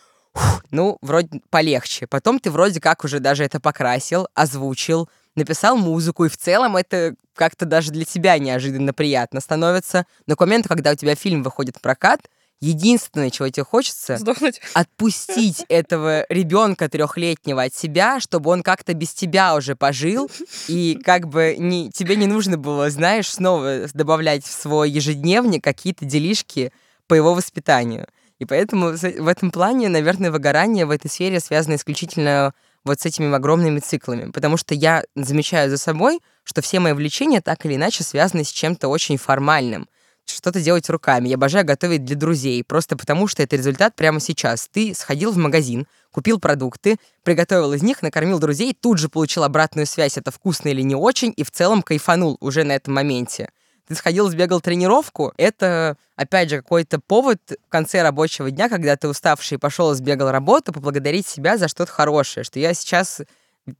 ну, 0.70 0.98
вроде 1.00 1.40
полегче. 1.50 2.06
Потом 2.06 2.38
ты 2.38 2.50
вроде 2.50 2.80
как 2.80 3.04
уже 3.04 3.18
даже 3.18 3.44
это 3.44 3.60
покрасил, 3.60 4.28
озвучил, 4.34 5.08
написал 5.34 5.76
музыку, 5.76 6.24
и 6.24 6.28
в 6.28 6.36
целом 6.36 6.76
это 6.76 7.14
как-то 7.34 7.64
даже 7.64 7.90
для 7.90 8.04
тебя 8.04 8.38
неожиданно 8.38 8.92
приятно 8.92 9.40
становится. 9.40 10.06
Но 10.26 10.36
к 10.36 10.40
моменту, 10.40 10.68
когда 10.68 10.92
у 10.92 10.94
тебя 10.94 11.14
фильм 11.14 11.42
выходит 11.42 11.78
в 11.78 11.80
прокат, 11.80 12.20
единственное, 12.62 13.30
чего 13.30 13.48
тебе 13.48 13.64
хочется, 13.64 14.16
Сдохнуть. 14.16 14.60
отпустить 14.74 15.64
этого 15.68 16.24
ребенка 16.28 16.88
трехлетнего 16.88 17.64
от 17.64 17.74
себя, 17.74 18.20
чтобы 18.20 18.50
он 18.50 18.62
как-то 18.62 18.94
без 18.94 19.12
тебя 19.12 19.54
уже 19.56 19.74
пожил, 19.74 20.30
и 20.68 20.98
как 21.04 21.28
бы 21.28 21.56
не, 21.58 21.90
тебе 21.90 22.16
не 22.16 22.26
нужно 22.26 22.56
было, 22.56 22.88
знаешь, 22.88 23.28
снова 23.28 23.86
добавлять 23.92 24.44
в 24.44 24.50
свой 24.50 24.88
ежедневник 24.88 25.62
какие-то 25.62 26.04
делишки 26.04 26.72
по 27.08 27.14
его 27.14 27.34
воспитанию. 27.34 28.06
И 28.38 28.44
поэтому 28.44 28.92
в 28.92 29.28
этом 29.28 29.50
плане, 29.50 29.88
наверное, 29.88 30.30
выгорание 30.30 30.86
в 30.86 30.90
этой 30.90 31.10
сфере 31.10 31.40
связано 31.40 31.74
исключительно 31.74 32.54
вот 32.84 33.00
с 33.00 33.06
этими 33.06 33.32
огромными 33.32 33.78
циклами. 33.80 34.30
Потому 34.30 34.56
что 34.56 34.74
я 34.74 35.04
замечаю 35.14 35.70
за 35.70 35.78
собой, 35.78 36.20
что 36.42 36.62
все 36.62 36.80
мои 36.80 36.92
влечения 36.92 37.40
так 37.40 37.64
или 37.66 37.76
иначе 37.76 38.02
связаны 38.02 38.44
с 38.44 38.50
чем-то 38.50 38.88
очень 38.88 39.16
формальным 39.16 39.88
что-то 40.24 40.60
делать 40.60 40.88
руками. 40.90 41.28
Я 41.28 41.36
обожаю 41.36 41.64
готовить 41.64 42.04
для 42.04 42.16
друзей, 42.16 42.64
просто 42.64 42.96
потому 42.96 43.28
что 43.28 43.42
это 43.42 43.56
результат 43.56 43.94
прямо 43.94 44.20
сейчас. 44.20 44.68
Ты 44.70 44.94
сходил 44.94 45.32
в 45.32 45.36
магазин, 45.36 45.86
купил 46.10 46.38
продукты, 46.38 46.96
приготовил 47.22 47.72
из 47.72 47.82
них, 47.82 48.02
накормил 48.02 48.38
друзей, 48.38 48.76
тут 48.78 48.98
же 48.98 49.08
получил 49.08 49.44
обратную 49.44 49.86
связь, 49.86 50.18
это 50.18 50.30
вкусно 50.30 50.68
или 50.68 50.82
не 50.82 50.94
очень, 50.94 51.32
и 51.36 51.44
в 51.44 51.50
целом 51.50 51.82
кайфанул 51.82 52.36
уже 52.40 52.64
на 52.64 52.72
этом 52.72 52.94
моменте. 52.94 53.50
Ты 53.88 53.96
сходил, 53.96 54.30
сбегал 54.30 54.60
тренировку, 54.60 55.32
это, 55.36 55.96
опять 56.16 56.50
же, 56.50 56.58
какой-то 56.58 57.00
повод 57.00 57.40
в 57.66 57.68
конце 57.68 58.02
рабочего 58.02 58.50
дня, 58.50 58.68
когда 58.68 58.96
ты 58.96 59.08
уставший 59.08 59.58
пошел 59.58 59.90
и 59.92 59.94
сбегал 59.94 60.30
работу, 60.30 60.72
поблагодарить 60.72 61.26
себя 61.26 61.56
за 61.58 61.68
что-то 61.68 61.90
хорошее, 61.90 62.44
что 62.44 62.60
я 62.60 62.74
сейчас 62.74 63.22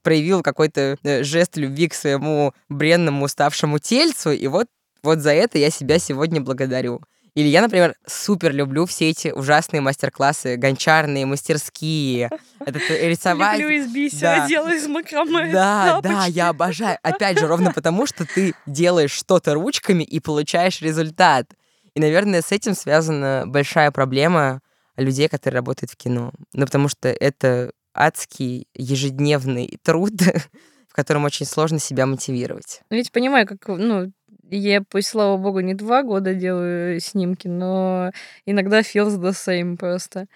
проявил 0.01 0.43
какой-то 0.43 0.97
э, 1.03 1.23
жест 1.23 1.57
любви 1.57 1.87
к 1.87 1.93
своему 1.93 2.53
бренному 2.69 3.25
уставшему 3.25 3.79
тельцу, 3.79 4.31
и 4.31 4.47
вот 4.47 4.67
вот 5.03 5.19
за 5.19 5.33
это 5.33 5.57
я 5.57 5.69
себя 5.69 5.99
сегодня 5.99 6.41
благодарю. 6.41 7.01
Или 7.35 7.47
я, 7.47 7.61
например, 7.61 7.95
супер 8.05 8.53
люблю 8.53 8.85
все 8.85 9.09
эти 9.09 9.29
ужасные 9.29 9.81
мастер-классы, 9.81 10.55
гончарные, 10.55 11.25
мастерские. 11.25 12.29
Это 12.59 12.79
рисовать. 13.07 13.59
Люблю 13.59 13.75
из 13.75 13.91
бисера, 13.91 14.37
да. 14.37 14.47
делаю 14.47 14.75
из 14.75 14.87
макраме. 14.87 15.51
Да, 15.51 15.99
тапочки. 16.01 16.13
да, 16.13 16.25
я 16.27 16.49
обожаю. 16.49 16.97
Опять 17.01 17.39
же, 17.39 17.47
ровно 17.47 17.71
потому, 17.75 18.05
что 18.05 18.25
ты 18.25 18.53
делаешь 18.67 19.11
что-то 19.11 19.55
ручками 19.55 20.03
и 20.03 20.19
получаешь 20.19 20.81
результат. 20.81 21.47
И, 21.95 21.99
наверное, 21.99 22.43
с 22.43 22.51
этим 22.51 22.75
связана 22.75 23.45
большая 23.47 23.89
проблема 23.89 24.61
людей, 24.95 25.27
которые 25.27 25.59
работают 25.59 25.91
в 25.91 25.97
кино. 25.97 26.31
Ну, 26.53 26.65
потому 26.65 26.87
что 26.87 27.09
это 27.09 27.71
адский 27.95 28.67
ежедневный 28.75 29.79
труд, 29.81 30.13
в 30.87 30.93
котором 30.93 31.23
очень 31.23 31.47
сложно 31.47 31.79
себя 31.79 32.05
мотивировать. 32.05 32.81
Ну, 32.91 32.97
ведь 32.97 33.11
понимаю, 33.11 33.47
как, 33.47 33.67
ну, 33.67 34.11
я, 34.49 34.81
пусть, 34.81 35.09
слава 35.09 35.37
богу, 35.37 35.59
не 35.61 35.73
два 35.73 36.03
года 36.03 36.33
делаю 36.33 36.99
снимки, 36.99 37.47
но 37.47 38.11
иногда 38.45 38.81
feels 38.81 39.17
the 39.19 39.31
same 39.31 39.77
просто. 39.77 40.27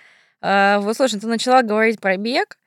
А, 0.41 0.79
вот, 0.79 0.95
слушай, 0.97 1.19
ты 1.19 1.27
начала 1.27 1.61
говорить 1.63 1.99
про 1.99 2.17
бег, 2.17 2.57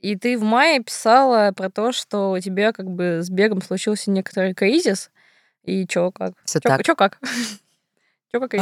и 0.00 0.16
ты 0.16 0.38
в 0.38 0.42
мае 0.44 0.82
писала 0.82 1.52
про 1.56 1.70
то, 1.70 1.92
что 1.92 2.32
у 2.32 2.40
тебя 2.40 2.72
как 2.72 2.86
бы 2.90 3.20
с 3.22 3.30
бегом 3.30 3.62
случился 3.62 4.10
некоторый 4.10 4.54
кризис. 4.54 5.10
И 5.64 5.86
чё, 5.86 6.12
как? 6.12 6.34
Все 6.44 6.60
так. 6.60 6.84
Чё, 6.84 6.96
как? 6.96 7.18
чё, 8.32 8.40
как 8.40 8.54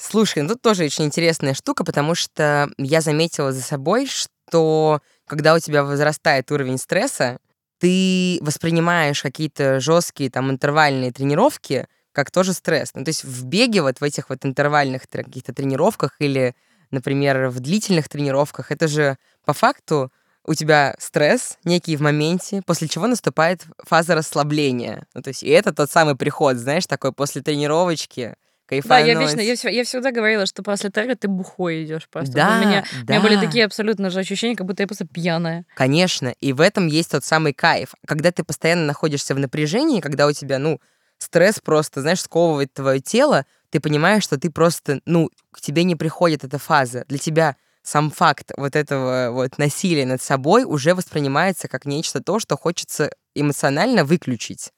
Слушай, 0.00 0.42
ну 0.42 0.50
тут 0.50 0.62
тоже 0.62 0.84
очень 0.84 1.04
интересная 1.06 1.54
штука, 1.54 1.84
потому 1.84 2.14
что 2.14 2.68
я 2.78 3.00
заметила 3.00 3.52
за 3.52 3.62
собой, 3.62 4.06
что 4.06 5.00
когда 5.26 5.54
у 5.54 5.58
тебя 5.60 5.84
возрастает 5.84 6.50
уровень 6.52 6.78
стресса, 6.78 7.38
ты 7.78 8.38
воспринимаешь 8.40 9.22
какие-то 9.22 9.80
жесткие 9.80 10.30
там 10.30 10.50
интервальные 10.50 11.12
тренировки 11.12 11.86
как 12.12 12.30
тоже 12.30 12.54
стресс. 12.54 12.92
Ну, 12.94 13.04
то 13.04 13.10
есть 13.10 13.24
в 13.24 13.44
беге, 13.44 13.82
вот 13.82 14.00
в 14.00 14.02
этих 14.02 14.30
вот 14.30 14.44
интервальных 14.46 15.02
каких-то 15.06 15.52
тренировках 15.52 16.16
или, 16.18 16.54
например, 16.90 17.48
в 17.48 17.60
длительных 17.60 18.08
тренировках, 18.08 18.72
это 18.72 18.88
же 18.88 19.18
по 19.44 19.52
факту 19.52 20.10
у 20.46 20.54
тебя 20.54 20.94
стресс 20.98 21.58
некий 21.64 21.96
в 21.96 22.00
моменте, 22.00 22.62
после 22.64 22.88
чего 22.88 23.06
наступает 23.06 23.66
фаза 23.84 24.14
расслабления. 24.14 25.06
Ну, 25.12 25.20
то 25.20 25.28
есть 25.28 25.42
и 25.42 25.48
это 25.48 25.74
тот 25.74 25.90
самый 25.90 26.16
приход, 26.16 26.56
знаешь, 26.56 26.86
такой 26.86 27.12
после 27.12 27.42
тренировочки, 27.42 28.34
кайфануть. 28.66 29.04
Да, 29.04 29.12
я 29.12 29.18
вечно, 29.18 29.40
я, 29.40 29.70
я 29.70 29.84
всегда 29.84 30.12
говорила, 30.12 30.46
что 30.46 30.62
после 30.62 30.90
трека 30.90 31.16
ты 31.16 31.28
бухой 31.28 31.84
идешь 31.84 32.08
просто. 32.08 32.34
Да, 32.34 32.58
у 32.58 32.66
меня, 32.66 32.84
да. 33.04 33.14
у 33.14 33.18
меня 33.18 33.20
были 33.20 33.44
такие 33.44 33.64
абсолютно 33.64 34.10
же 34.10 34.20
ощущения, 34.20 34.56
как 34.56 34.66
будто 34.66 34.82
я 34.82 34.86
просто 34.86 35.06
пьяная. 35.06 35.64
Конечно, 35.74 36.34
и 36.40 36.52
в 36.52 36.60
этом 36.60 36.86
есть 36.86 37.10
тот 37.10 37.24
самый 37.24 37.52
кайф. 37.52 37.94
Когда 38.06 38.32
ты 38.32 38.44
постоянно 38.44 38.84
находишься 38.84 39.34
в 39.34 39.38
напряжении, 39.38 40.00
когда 40.00 40.26
у 40.26 40.32
тебя, 40.32 40.58
ну, 40.58 40.80
стресс 41.18 41.60
просто, 41.60 42.02
знаешь, 42.02 42.20
сковывает 42.20 42.72
твое 42.72 43.00
тело, 43.00 43.46
ты 43.70 43.80
понимаешь, 43.80 44.22
что 44.22 44.38
ты 44.38 44.50
просто, 44.50 45.00
ну, 45.06 45.30
к 45.50 45.60
тебе 45.60 45.84
не 45.84 45.96
приходит 45.96 46.44
эта 46.44 46.58
фаза. 46.58 47.04
Для 47.08 47.18
тебя 47.18 47.56
сам 47.82 48.10
факт 48.10 48.50
вот 48.56 48.74
этого 48.74 49.30
вот 49.30 49.58
насилия 49.58 50.06
над 50.06 50.20
собой 50.20 50.64
уже 50.64 50.94
воспринимается 50.94 51.68
как 51.68 51.86
нечто 51.86 52.20
то, 52.20 52.40
что 52.40 52.56
хочется 52.56 53.10
эмоционально 53.34 54.04
выключить. 54.04 54.72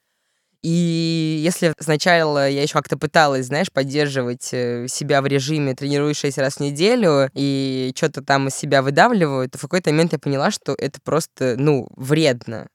И 0.62 1.40
если 1.40 1.72
сначала 1.78 2.48
я 2.48 2.62
еще 2.62 2.72
как-то 2.72 2.98
пыталась, 2.98 3.46
знаешь, 3.46 3.70
поддерживать 3.70 4.48
э, 4.52 4.88
себя 4.88 5.22
в 5.22 5.26
режиме 5.26 5.74
тренируюсь 5.74 6.18
6 6.18 6.36
раз 6.38 6.56
в 6.56 6.60
неделю 6.60 7.30
и 7.34 7.92
что-то 7.94 8.22
там 8.22 8.48
из 8.48 8.56
себя 8.56 8.82
выдавливаю, 8.82 9.48
то 9.48 9.56
в 9.56 9.62
какой-то 9.62 9.90
момент 9.90 10.12
я 10.12 10.18
поняла, 10.18 10.50
что 10.50 10.74
это 10.76 11.00
просто, 11.00 11.54
ну, 11.56 11.88
вредно. 11.96 12.66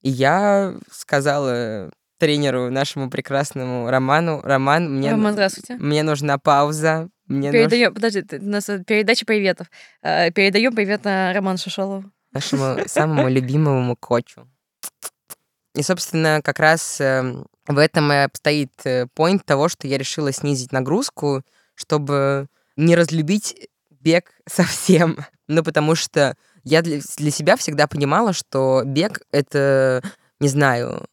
И 0.00 0.08
я 0.08 0.74
сказала 0.90 1.90
тренеру 2.18 2.70
нашему 2.70 3.10
прекрасному 3.10 3.90
Роману, 3.90 4.40
Роман, 4.42 4.96
мне, 4.96 5.10
Роман, 5.10 5.32
здравствуйте. 5.34 5.76
мне 5.76 6.02
нужна 6.02 6.38
пауза. 6.38 7.08
Мне 7.26 7.52
передаем, 7.52 7.90
нуж... 7.90 7.94
подожди, 7.94 8.24
у 8.32 8.48
нас 8.48 8.64
передача 8.86 9.26
приветов. 9.26 9.70
Э, 10.02 10.30
передаем 10.30 10.74
привет 10.74 11.04
на 11.04 11.32
Роману 11.34 11.58
Шишолову. 11.58 12.10
Нашему 12.32 12.78
самому 12.86 13.28
любимому 13.28 13.94
кочу. 13.96 14.46
И, 15.74 15.82
собственно, 15.82 16.40
как 16.42 16.58
раз 16.58 17.00
эм, 17.00 17.46
в 17.66 17.78
этом 17.78 18.12
и 18.12 18.16
обстоит 18.16 18.72
э, 18.84 19.06
поинт 19.14 19.44
того, 19.44 19.68
что 19.68 19.86
я 19.86 19.98
решила 19.98 20.32
снизить 20.32 20.72
нагрузку, 20.72 21.42
чтобы 21.74 22.48
не 22.76 22.96
разлюбить 22.96 23.68
бег 23.90 24.32
совсем. 24.48 25.18
Ну, 25.46 25.62
потому 25.62 25.94
что 25.94 26.36
я 26.64 26.82
для, 26.82 27.00
для 27.16 27.30
себя 27.30 27.56
всегда 27.56 27.86
понимала, 27.86 28.32
что 28.32 28.82
бег— 28.84 29.20
это, 29.32 30.02
не 30.40 30.48
знаю, 30.48 31.06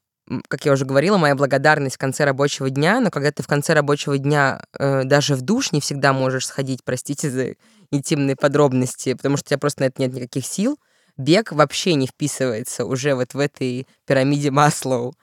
как 0.50 0.66
я 0.66 0.74
уже 0.74 0.86
говорила, 0.86 1.18
моя 1.18 1.36
благодарность 1.36 1.96
в 1.96 2.00
конце 2.00 2.26
рабочего 2.26 2.70
дня, 2.70 3.00
но 3.00 3.12
когда 3.12 3.32
ты 3.32 3.44
в 3.44 3.48
конце 3.48 3.74
рабочего 3.74 4.18
дня 4.18 4.62
э, 4.78 5.04
даже 5.06 5.36
в 5.36 5.42
душ 5.42 5.72
не 5.72 5.80
всегда 5.80 6.14
можешь 6.14 6.48
сходить, 6.48 6.84
простите 6.84 7.30
за 7.30 7.56
интимные 7.92 8.36
подробности, 8.36 9.14
потому 9.14 9.38
что 9.38 9.46
у 9.46 9.50
тебя 9.50 9.58
просто 9.60 9.84
на 9.84 9.86
это 9.86 10.02
нет 10.02 10.14
никаких 10.14 10.46
сил, 10.46 10.78
бег 11.18 11.52
вообще 11.52 11.96
не 11.96 12.08
вписывается 12.08 12.86
уже 12.86 13.16
вот 13.16 13.34
в 13.34 13.40
этой 13.40 13.88
пирамиде 14.06 14.52
Маслоу. 14.52 15.16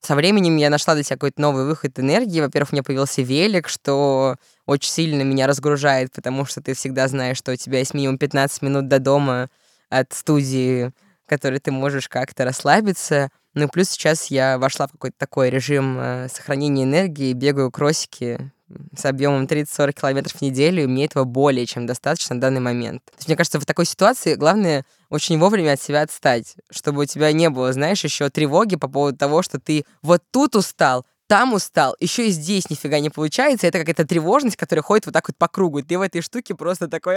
Со 0.00 0.14
временем 0.14 0.56
я 0.56 0.68
нашла 0.68 0.94
для 0.94 1.02
себя 1.02 1.16
какой-то 1.16 1.40
новый 1.40 1.64
выход 1.64 1.98
энергии. 1.98 2.40
Во-первых, 2.40 2.72
у 2.72 2.74
меня 2.74 2.82
появился 2.82 3.22
велик, 3.22 3.68
что 3.68 4.36
очень 4.66 4.90
сильно 4.90 5.22
меня 5.22 5.46
разгружает, 5.46 6.12
потому 6.12 6.44
что 6.44 6.60
ты 6.60 6.74
всегда 6.74 7.08
знаешь, 7.08 7.38
что 7.38 7.52
у 7.52 7.56
тебя 7.56 7.78
есть 7.78 7.94
минимум 7.94 8.18
15 8.18 8.62
минут 8.62 8.88
до 8.88 8.98
дома 8.98 9.48
от 9.88 10.12
студии, 10.12 10.92
в 11.24 11.28
которой 11.28 11.58
ты 11.58 11.70
можешь 11.70 12.08
как-то 12.08 12.44
расслабиться. 12.44 13.30
Ну 13.54 13.64
и 13.64 13.68
плюс 13.68 13.88
сейчас 13.88 14.26
я 14.26 14.58
вошла 14.58 14.88
в 14.88 14.92
какой-то 14.92 15.16
такой 15.16 15.48
режим 15.48 15.96
э, 15.98 16.28
сохранения 16.28 16.84
энергии, 16.84 17.32
бегаю 17.32 17.70
кроссики 17.70 18.52
с 18.96 19.04
объемом 19.04 19.44
30-40 19.44 19.92
километров 19.92 20.32
в 20.32 20.42
неделю, 20.42 20.84
и 20.84 20.86
мне 20.86 21.04
этого 21.04 21.24
более 21.24 21.66
чем 21.66 21.86
достаточно 21.86 22.34
на 22.34 22.40
данный 22.40 22.60
момент. 22.60 23.04
То 23.04 23.16
есть, 23.18 23.28
мне 23.28 23.36
кажется, 23.36 23.60
в 23.60 23.66
такой 23.66 23.84
ситуации 23.84 24.34
главное 24.34 24.84
очень 25.10 25.38
вовремя 25.38 25.72
от 25.72 25.82
себя 25.82 26.02
отстать, 26.02 26.56
чтобы 26.70 27.02
у 27.02 27.04
тебя 27.04 27.32
не 27.32 27.50
было, 27.50 27.72
знаешь, 27.72 28.02
еще 28.04 28.30
тревоги 28.30 28.76
по 28.76 28.88
поводу 28.88 29.16
того, 29.16 29.42
что 29.42 29.60
ты 29.60 29.84
вот 30.02 30.22
тут 30.30 30.56
устал, 30.56 31.04
там 31.26 31.54
устал, 31.54 31.96
еще 32.00 32.28
и 32.28 32.30
здесь 32.30 32.68
нифига 32.70 33.00
не 33.00 33.10
получается. 33.10 33.66
Это 33.66 33.78
какая-то 33.78 34.06
тревожность, 34.06 34.56
которая 34.56 34.82
ходит 34.82 35.06
вот 35.06 35.12
так 35.12 35.28
вот 35.28 35.36
по 35.36 35.48
кругу. 35.48 35.78
И 35.78 35.82
ты 35.82 35.98
в 35.98 36.02
этой 36.02 36.20
штуке 36.20 36.54
просто 36.54 36.88
такой, 36.88 37.16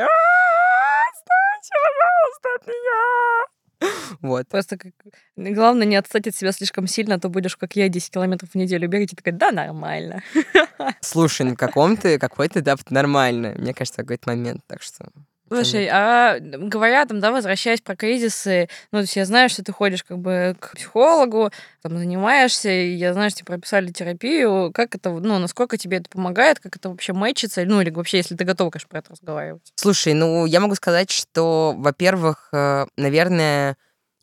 Вот. 4.21 4.47
Просто 4.47 4.77
как... 4.77 4.93
главное 5.35 5.85
не 5.85 5.95
отстать 5.95 6.27
от 6.27 6.35
себя 6.35 6.51
слишком 6.51 6.87
сильно, 6.87 7.15
а 7.15 7.19
то 7.19 7.29
будешь, 7.29 7.55
как 7.55 7.75
я, 7.75 7.89
10 7.89 8.11
километров 8.11 8.51
в 8.51 8.55
неделю 8.55 8.87
бегать 8.87 9.13
и 9.13 9.15
такая, 9.15 9.33
да, 9.33 9.51
нормально. 9.51 10.23
Слушай, 11.01 11.43
на 11.43 11.55
каком-то 11.55 12.17
какой-то 12.19 12.59
этап 12.59 12.79
нормально, 12.89 13.53
мне 13.57 13.73
кажется, 13.73 14.01
какой-то 14.01 14.29
момент, 14.29 14.61
так 14.67 14.81
что... 14.81 15.05
Слушай, 15.49 15.87
а 15.89 16.39
говоря 16.41 17.05
там, 17.05 17.19
да, 17.19 17.31
возвращаясь 17.31 17.79
про 17.79 17.95
кризисы, 17.95 18.67
ну, 18.91 18.99
то 18.99 19.03
есть 19.03 19.15
я 19.15 19.25
знаю, 19.25 19.49
что 19.49 19.63
ты 19.63 19.71
ходишь 19.71 20.03
как 20.03 20.17
бы 20.17 20.55
к 20.59 20.75
психологу, 20.75 21.51
там 21.81 21.97
занимаешься, 21.97 22.69
и 22.69 22.95
я 22.95 23.13
знаю, 23.13 23.29
что 23.29 23.39
тебе 23.39 23.45
прописали 23.47 23.91
терапию. 23.91 24.71
Как 24.73 24.93
это, 24.95 25.09
ну, 25.11 25.39
насколько 25.39 25.77
тебе 25.77 25.97
это 25.97 26.09
помогает, 26.09 26.59
как 26.59 26.75
это 26.75 26.89
вообще 26.89 27.13
мэчится, 27.13 27.63
ну, 27.63 27.79
или 27.79 27.89
вообще, 27.89 28.17
если 28.17 28.35
ты 28.35 28.43
готова, 28.43 28.71
конечно, 28.71 28.89
про 28.89 28.99
это 28.99 29.11
разговаривать? 29.11 29.71
Слушай, 29.75 30.13
ну, 30.13 30.45
я 30.45 30.59
могу 30.59 30.75
сказать, 30.75 31.11
что, 31.11 31.73
во-первых, 31.77 32.49
э, 32.51 32.85
наверное, 32.97 33.77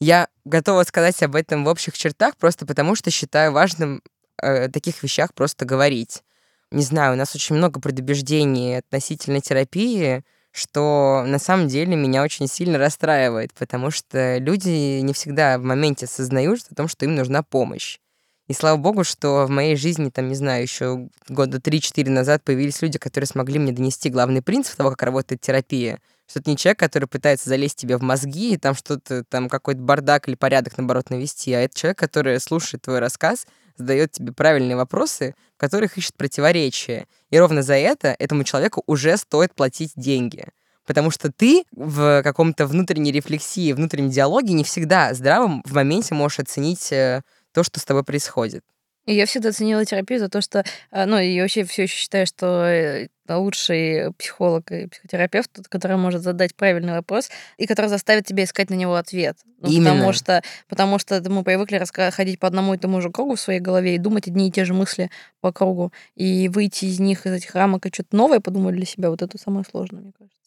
я 0.05 0.29
готова 0.45 0.85
сказать 0.85 1.23
об 1.23 1.35
этом 1.35 1.65
в 1.65 1.69
общих 1.69 1.97
чертах, 1.97 2.37
просто 2.37 2.67
потому 2.67 2.95
что 2.95 3.11
считаю 3.11 3.53
важным 3.53 4.03
о 4.37 4.69
таких 4.69 5.03
вещах 5.03 5.33
просто 5.35 5.65
говорить. 5.65 6.23
Не 6.71 6.83
знаю, 6.83 7.15
у 7.15 7.17
нас 7.17 7.35
очень 7.35 7.57
много 7.57 7.81
предубеждений 7.81 8.79
относительно 8.79 9.41
терапии, 9.41 10.23
что 10.51 11.25
на 11.27 11.39
самом 11.39 11.69
деле 11.69 11.97
меня 11.97 12.23
очень 12.23 12.49
сильно 12.49 12.79
расстраивает, 12.79 13.55
потому 13.55 13.91
что 13.91 14.39
люди 14.39 15.01
не 15.01 15.13
всегда 15.13 15.59
в 15.59 15.63
моменте 15.63 16.07
осознают 16.07 16.61
о 16.71 16.75
том, 16.75 16.87
что 16.89 17.07
им 17.07 17.15
нужна 17.15 17.43
помощь. 17.43 17.99
И 18.47 18.53
слава 18.53 18.77
богу, 18.77 19.05
что 19.05 19.47
в 19.47 19.51
моей 19.51 19.75
жизни, 19.75 20.11
там, 20.11 20.29
не 20.29 20.35
знаю, 20.35 20.63
еще 20.63 21.09
года 21.29 21.59
3-4 21.59 22.11
назад 22.11 22.45
появились 22.45 22.83
люди, 22.83 22.99
которые 22.99 23.27
смогли 23.27 23.59
мне 23.59 23.73
донести 23.73 24.11
главный 24.11 24.43
принцип 24.43 24.77
того, 24.77 24.91
как 24.91 25.03
работает 25.03 25.41
терапия. 25.41 25.99
Что 26.29 26.41
это 26.41 26.51
не 26.51 26.57
человек, 26.57 26.79
который 26.79 27.07
пытается 27.07 27.49
залезть 27.49 27.77
тебе 27.77 27.97
в 27.97 28.03
мозги 28.03 28.55
и 28.55 28.57
там 28.57 28.75
что-то, 28.75 29.25
там 29.25 29.49
какой-то 29.49 29.81
бардак 29.81 30.29
или 30.29 30.35
порядок, 30.35 30.79
наоборот, 30.79 31.11
навести, 31.11 31.53
а 31.53 31.61
это 31.61 31.79
человек, 31.79 31.99
который 31.99 32.41
слушает 32.41 32.83
твой 32.83 32.99
рассказ, 32.99 33.47
задает 33.77 34.13
тебе 34.13 34.33
правильные 34.33 34.77
вопросы, 34.77 35.35
в 35.57 35.61
которых 35.61 35.99
ищет 35.99 36.15
противоречия. 36.17 37.07
И 37.31 37.39
ровно 37.39 37.63
за 37.63 37.75
это 37.75 38.15
этому 38.19 38.45
человеку 38.45 38.83
уже 38.87 39.17
стоит 39.17 39.55
платить 39.55 39.93
деньги. 39.97 40.47
Потому 40.87 41.11
что 41.11 41.33
ты 41.33 41.65
в 41.73 42.23
каком-то 42.23 42.67
внутренней 42.67 43.13
рефлексии, 43.13 43.73
внутреннем 43.73 44.11
диалоге 44.11 44.53
не 44.53 44.65
всегда 44.65 45.15
здравым 45.15 45.63
в 45.65 45.73
моменте 45.73 46.15
можешь 46.15 46.41
оценить 46.41 46.93
э, 46.93 47.23
то, 47.53 47.63
что 47.63 47.81
с 47.81 47.85
тобой 47.85 48.05
происходит. 48.05 48.63
И 49.07 49.15
я 49.15 49.27
всегда 49.27 49.53
ценила 49.53 49.85
терапию 49.85 50.19
за 50.19 50.29
то, 50.29 50.41
что, 50.41 50.65
э, 50.91 51.05
ну, 51.07 51.19
и 51.19 51.41
вообще 51.41 51.65
все 51.65 51.85
еще 51.85 51.97
считаю, 51.97 52.27
что 52.27 52.65
э, 52.65 53.09
лучший 53.29 54.13
психолог 54.19 54.71
и 54.71 54.87
психотерапевт, 54.87 55.51
который 55.69 55.97
может 55.97 56.23
задать 56.23 56.55
правильный 56.55 56.93
вопрос 56.93 57.31
и 57.57 57.67
который 57.67 57.87
заставит 57.87 58.27
тебя 58.27 58.45
искать 58.45 58.71
на 58.71 58.75
него 58.75 58.95
ответ. 58.95 59.39
Ну, 59.61 59.71
Именно. 59.71 59.93
Потому 59.93 60.13
что, 60.13 60.43
потому 60.69 60.99
что 60.99 61.31
мы 61.31 61.43
привыкли 61.43 61.83
ходить 62.11 62.39
по 62.39 62.47
одному 62.47 62.75
и 62.75 62.79
тому 62.79 63.01
же 63.01 63.11
кругу 63.11 63.37
в 63.37 63.41
своей 63.41 63.61
голове 63.61 63.95
и 63.95 63.99
думать 63.99 64.29
одни 64.29 64.49
и 64.49 64.53
те 64.53 64.65
же 64.65 64.75
мысли 64.75 65.11
по 65.41 65.53
кругу, 65.53 65.93
и 66.15 66.49
выйти 66.49 66.87
из 66.87 67.01
них, 67.01 67.27
из 67.27 67.33
этих 67.33 67.55
рамок, 67.55 67.87
и 67.87 67.93
что-то 67.93 68.17
новое 68.17 68.41
подумать 68.41 68.77
для 68.77 68.87
себя, 68.87 69.11
вот 69.11 69.23
это 69.23 69.39
самое 69.39 69.65
сложное, 69.71 70.03
мне 70.03 70.13
кажется. 70.17 70.39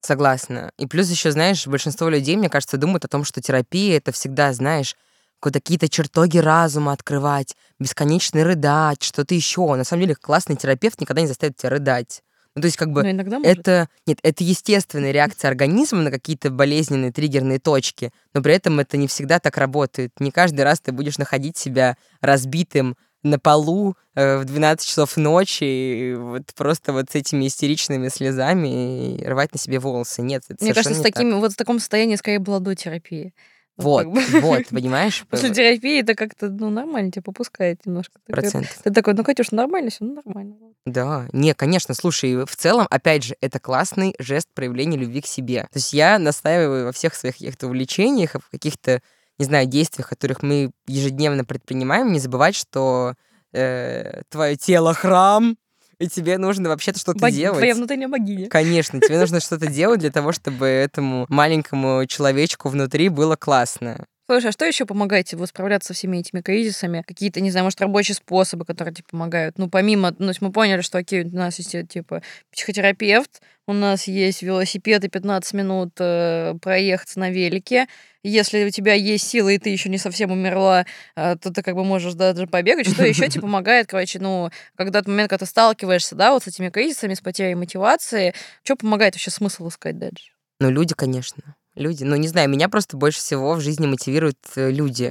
Согласна. 0.00 0.70
И 0.78 0.86
плюс 0.86 1.10
еще, 1.10 1.32
знаешь, 1.32 1.66
большинство 1.66 2.08
людей, 2.08 2.36
мне 2.36 2.48
кажется, 2.48 2.76
думают 2.76 3.04
о 3.04 3.08
том, 3.08 3.24
что 3.24 3.40
терапия— 3.40 3.96
это 3.98 4.12
всегда, 4.12 4.52
знаешь, 4.52 4.94
какие-то 5.40 5.88
чертоги 5.88 6.38
разума 6.38 6.92
открывать, 6.92 7.56
бесконечно 7.78 8.42
рыдать, 8.44 9.02
что-то 9.02 9.34
еще. 9.34 9.74
На 9.74 9.84
самом 9.84 10.02
деле 10.02 10.14
классный 10.14 10.56
терапевт 10.56 11.00
никогда 11.00 11.22
не 11.22 11.28
заставит 11.28 11.56
тебя 11.56 11.70
рыдать. 11.70 12.22
Ну, 12.56 12.62
то 12.62 12.66
есть, 12.66 12.78
как 12.78 12.90
бы, 12.90 13.02
Но 13.02 13.10
иногда 13.10 13.38
это, 13.44 13.90
нет, 14.06 14.18
это 14.22 14.42
естественная 14.42 15.10
реакция 15.12 15.48
организма 15.48 16.00
на 16.00 16.10
какие-то 16.10 16.50
болезненные 16.50 17.12
триггерные 17.12 17.58
точки, 17.58 18.12
но 18.32 18.42
при 18.42 18.54
этом 18.54 18.80
это 18.80 18.96
не 18.96 19.08
всегда 19.08 19.38
так 19.38 19.58
работает. 19.58 20.12
Не 20.20 20.30
каждый 20.30 20.62
раз 20.62 20.80
ты 20.80 20.90
будешь 20.90 21.18
находить 21.18 21.58
себя 21.58 21.98
разбитым 22.22 22.96
на 23.22 23.38
полу 23.38 23.94
э, 24.14 24.38
в 24.38 24.46
12 24.46 24.88
часов 24.88 25.18
ночи, 25.18 25.64
и 25.64 26.14
вот 26.14 26.54
просто 26.56 26.94
вот 26.94 27.10
с 27.10 27.14
этими 27.14 27.46
истеричными 27.46 28.08
слезами 28.08 29.16
и 29.16 29.24
рвать 29.26 29.52
на 29.52 29.58
себе 29.58 29.78
волосы. 29.78 30.22
Нет, 30.22 30.44
это 30.48 30.64
Мне 30.64 30.72
кажется, 30.72 30.98
с 30.98 31.02
такими, 31.02 31.32
так. 31.32 31.40
вот 31.40 31.52
в 31.52 31.56
таком 31.56 31.78
состоянии 31.78 32.16
скорее 32.16 32.38
была 32.38 32.60
до 32.60 32.74
терапии. 32.74 33.34
Вот, 33.76 34.06
вот, 34.06 34.66
понимаешь? 34.70 35.26
После 35.28 35.52
терапии 35.52 36.00
это 36.00 36.14
как-то, 36.14 36.48
ну, 36.48 36.70
нормально, 36.70 37.10
тебя 37.10 37.22
попускает 37.22 37.84
немножко. 37.84 38.18
Процент. 38.26 38.68
Ты 38.82 38.90
такой, 38.90 39.14
ну, 39.14 39.22
Катюш, 39.22 39.50
нормально 39.50 39.90
все, 39.90 40.04
ну, 40.04 40.14
нормально. 40.24 40.56
Да, 40.86 41.26
не, 41.32 41.52
конечно, 41.54 41.94
слушай, 41.94 42.44
в 42.44 42.56
целом, 42.56 42.86
опять 42.90 43.24
же, 43.24 43.36
это 43.40 43.58
классный 43.58 44.14
жест 44.18 44.48
проявления 44.54 44.96
любви 44.96 45.20
к 45.20 45.26
себе. 45.26 45.62
То 45.64 45.78
есть 45.78 45.92
я 45.92 46.18
настаиваю 46.18 46.86
во 46.86 46.92
всех 46.92 47.14
своих 47.14 47.34
каких-то 47.34 47.66
увлечениях, 47.66 48.34
в 48.34 48.50
каких-то, 48.50 49.02
не 49.38 49.44
знаю, 49.44 49.66
действиях, 49.66 50.08
которых 50.08 50.42
мы 50.42 50.70
ежедневно 50.86 51.44
предпринимаем, 51.44 52.12
не 52.12 52.18
забывать, 52.18 52.54
что 52.54 53.14
э, 53.52 54.22
твое 54.30 54.56
тело 54.56 54.94
храм, 54.94 55.56
и 55.98 56.08
тебе 56.08 56.38
нужно 56.38 56.68
вообще-то 56.68 56.98
что-то 56.98 57.20
Бог- 57.20 57.30
делать. 57.30 57.58
Твоя 57.58 57.74
внутренняя 57.74 58.08
богиня. 58.08 58.48
Конечно, 58.48 59.00
тебе 59.00 59.18
нужно 59.18 59.40
что-то 59.40 59.66
делать 59.66 60.00
для 60.00 60.10
того, 60.10 60.32
чтобы 60.32 60.66
этому 60.66 61.26
маленькому 61.28 62.04
человечку 62.06 62.68
внутри 62.68 63.08
было 63.08 63.36
классно. 63.36 64.06
Слушай, 64.28 64.48
а 64.48 64.52
что 64.52 64.64
еще 64.64 64.86
помогает 64.86 65.26
тебе 65.26 65.46
справляться 65.46 65.88
со 65.88 65.94
всеми 65.94 66.18
этими 66.18 66.40
кризисами? 66.40 67.04
Какие-то, 67.06 67.40
не 67.40 67.52
знаю, 67.52 67.62
может, 67.62 67.80
рабочие 67.80 68.16
способы, 68.16 68.64
которые 68.64 68.92
тебе 68.92 69.04
помогают? 69.08 69.56
Ну, 69.56 69.70
помимо, 69.70 70.16
ну, 70.18 70.32
мы 70.40 70.50
поняли, 70.50 70.80
что, 70.80 70.98
окей, 70.98 71.22
у 71.24 71.36
нас 71.36 71.58
есть, 71.58 71.76
э, 71.76 71.84
типа, 71.84 72.22
психотерапевт, 72.50 73.40
у 73.68 73.72
нас 73.72 74.08
есть 74.08 74.42
велосипед 74.42 75.04
и 75.04 75.08
15 75.08 75.54
минут 75.54 75.90
э, 76.00 76.54
проехаться 76.60 77.20
на 77.20 77.30
велике. 77.30 77.86
Если 78.24 78.64
у 78.64 78.70
тебя 78.70 78.94
есть 78.94 79.28
силы, 79.28 79.54
и 79.54 79.58
ты 79.58 79.70
еще 79.70 79.88
не 79.88 79.98
совсем 79.98 80.32
умерла, 80.32 80.86
э, 81.14 81.36
то 81.40 81.52
ты 81.52 81.62
как 81.62 81.76
бы 81.76 81.84
можешь 81.84 82.14
даже 82.14 82.48
побегать. 82.48 82.88
Что 82.88 83.06
еще 83.06 83.28
тебе 83.28 83.42
помогает, 83.42 83.86
короче, 83.86 84.18
ну, 84.18 84.50
когда 84.74 84.98
тот 85.00 85.06
момент, 85.06 85.30
когда 85.30 85.44
ты 85.44 85.48
сталкиваешься, 85.48 86.16
да, 86.16 86.32
вот 86.32 86.42
с 86.42 86.48
этими 86.48 86.70
кризисами, 86.70 87.14
с 87.14 87.20
потерей 87.20 87.54
мотивации, 87.54 88.34
что 88.64 88.74
помогает 88.74 89.14
вообще 89.14 89.30
смысл 89.30 89.68
искать 89.68 89.98
дальше? 89.98 90.32
Ну, 90.58 90.68
люди, 90.68 90.94
конечно. 90.94 91.54
Люди. 91.76 92.04
Ну, 92.04 92.16
не 92.16 92.26
знаю, 92.26 92.48
меня 92.48 92.68
просто 92.68 92.96
больше 92.96 93.18
всего 93.18 93.54
в 93.54 93.60
жизни 93.60 93.86
мотивируют 93.86 94.38
э, 94.56 94.70
люди. 94.70 95.10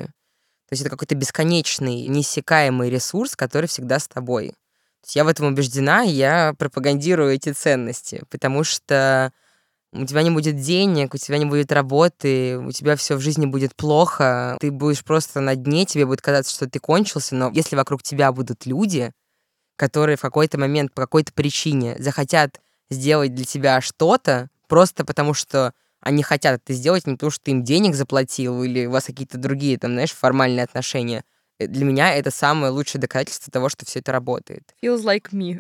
То 0.68 0.74
есть 0.74 0.82
это 0.82 0.90
какой-то 0.90 1.14
бесконечный, 1.14 2.08
неиссякаемый 2.08 2.90
ресурс, 2.90 3.36
который 3.36 3.68
всегда 3.68 4.00
с 4.00 4.08
тобой. 4.08 4.50
То 4.50 5.06
есть 5.06 5.16
я 5.16 5.24
в 5.24 5.28
этом 5.28 5.46
убеждена, 5.46 6.04
и 6.04 6.10
я 6.10 6.56
пропагандирую 6.58 7.32
эти 7.32 7.52
ценности, 7.52 8.24
потому 8.32 8.64
что 8.64 9.32
у 9.94 10.06
тебя 10.08 10.24
не 10.24 10.32
будет 10.32 10.60
денег, 10.60 11.14
у 11.14 11.18
тебя 11.18 11.38
не 11.38 11.46
будет 11.46 11.72
работы, 11.72 12.58
у 12.58 12.72
тебя 12.72 12.96
все 12.96 13.16
в 13.16 13.22
жизни 13.22 13.46
будет 13.46 13.76
плохо, 13.76 14.58
ты 14.60 14.72
будешь 14.72 15.04
просто 15.04 15.42
на 15.42 15.56
дне, 15.56 15.86
тебе 15.86 16.08
будет 16.08 16.22
казаться, 16.22 16.54
что 16.54 16.68
ты 16.68 16.80
кончился, 16.80 17.36
но 17.36 17.52
если 17.54 17.76
вокруг 17.76 18.02
тебя 18.02 18.32
будут 18.32 18.66
люди, 18.66 19.12
которые 19.76 20.18
в 20.18 20.22
какой-то 20.22 20.58
момент 20.58 20.94
по 20.94 21.04
какой-то 21.04 21.32
причине 21.32 21.96
захотят 22.00 22.60
сделать 22.90 23.36
для 23.36 23.46
тебя 23.46 23.82
что-то, 23.82 24.50
просто 24.68 25.06
потому 25.06 25.36
что 25.36 25.74
они 26.06 26.24
хотят 26.24 26.62
это 26.64 26.72
сделать, 26.74 27.06
не 27.06 27.14
потому 27.16 27.32
что 27.32 27.44
ты 27.44 27.52
им 27.52 27.64
денег 27.64 27.96
заплатил 27.96 28.64
или 28.64 28.86
у 28.86 28.92
вас 28.92 29.04
какие-то 29.06 29.38
другие, 29.38 29.78
там, 29.78 29.92
знаешь, 29.94 30.12
формальные 30.14 30.64
отношения. 30.64 31.24
Э, 31.60 31.68
Для 31.68 31.84
меня 31.86 32.14
это 32.16 32.32
самое 32.32 32.72
лучшее 32.72 33.02
доказательство 33.02 33.52
того, 33.52 33.70
что 33.70 33.86
все 33.86 34.00
это 34.00 34.12
работает. 34.12 34.64
Feels 34.84 35.04
like 35.04 35.32
me. 35.34 35.60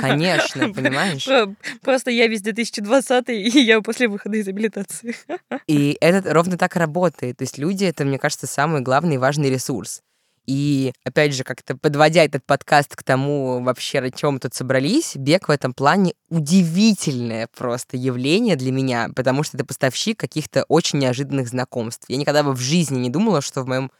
Конечно, 0.00 0.72
понимаешь? 0.74 1.24
Про- 1.24 1.54
Просто 1.82 2.10
я 2.10 2.26
весь 2.26 2.42
2020 2.42 3.28
и 3.30 3.60
я 3.62 3.80
после 3.80 4.08
выхода 4.08 4.36
из 4.36 4.46
реабилитации. 4.46 5.14
И 5.66 5.96
это 6.00 6.32
ровно 6.32 6.56
так 6.58 6.76
работает. 6.76 7.36
То 7.38 7.42
есть 7.42 7.58
люди— 7.58 7.84
это, 7.86 8.04
мне 8.04 8.18
кажется, 8.18 8.46
самый 8.46 8.80
главный 8.80 9.14
и 9.16 9.18
важный 9.18 9.50
ресурс. 9.50 10.00
И, 10.48 10.94
опять 11.04 11.34
же, 11.34 11.44
как-то 11.44 11.76
подводя 11.76 12.24
этот 12.24 12.42
подкаст 12.42 12.96
к 12.96 13.02
тому, 13.02 13.62
вообще, 13.62 13.98
о 13.98 14.10
чем 14.10 14.34
мы 14.34 14.40
тут 14.40 14.54
собрались, 14.54 15.14
бег 15.14 15.48
в 15.48 15.50
этом 15.50 15.74
плане 15.74 16.14
удивительное 16.30 17.48
просто 17.54 17.98
явление 17.98 18.56
для 18.56 18.72
меня, 18.72 19.10
потому 19.14 19.42
что 19.42 19.58
это 19.58 19.66
поставщик 19.66 20.18
каких-то 20.18 20.64
очень 20.68 21.00
неожиданных 21.00 21.48
знакомств. 21.48 22.06
Я 22.08 22.16
никогда 22.16 22.42
бы 22.42 22.54
в 22.54 22.60
жизни 22.60 22.98
не 22.98 23.10
думала, 23.10 23.42
что 23.42 23.60
в 23.60 23.66
моем, 23.66 23.92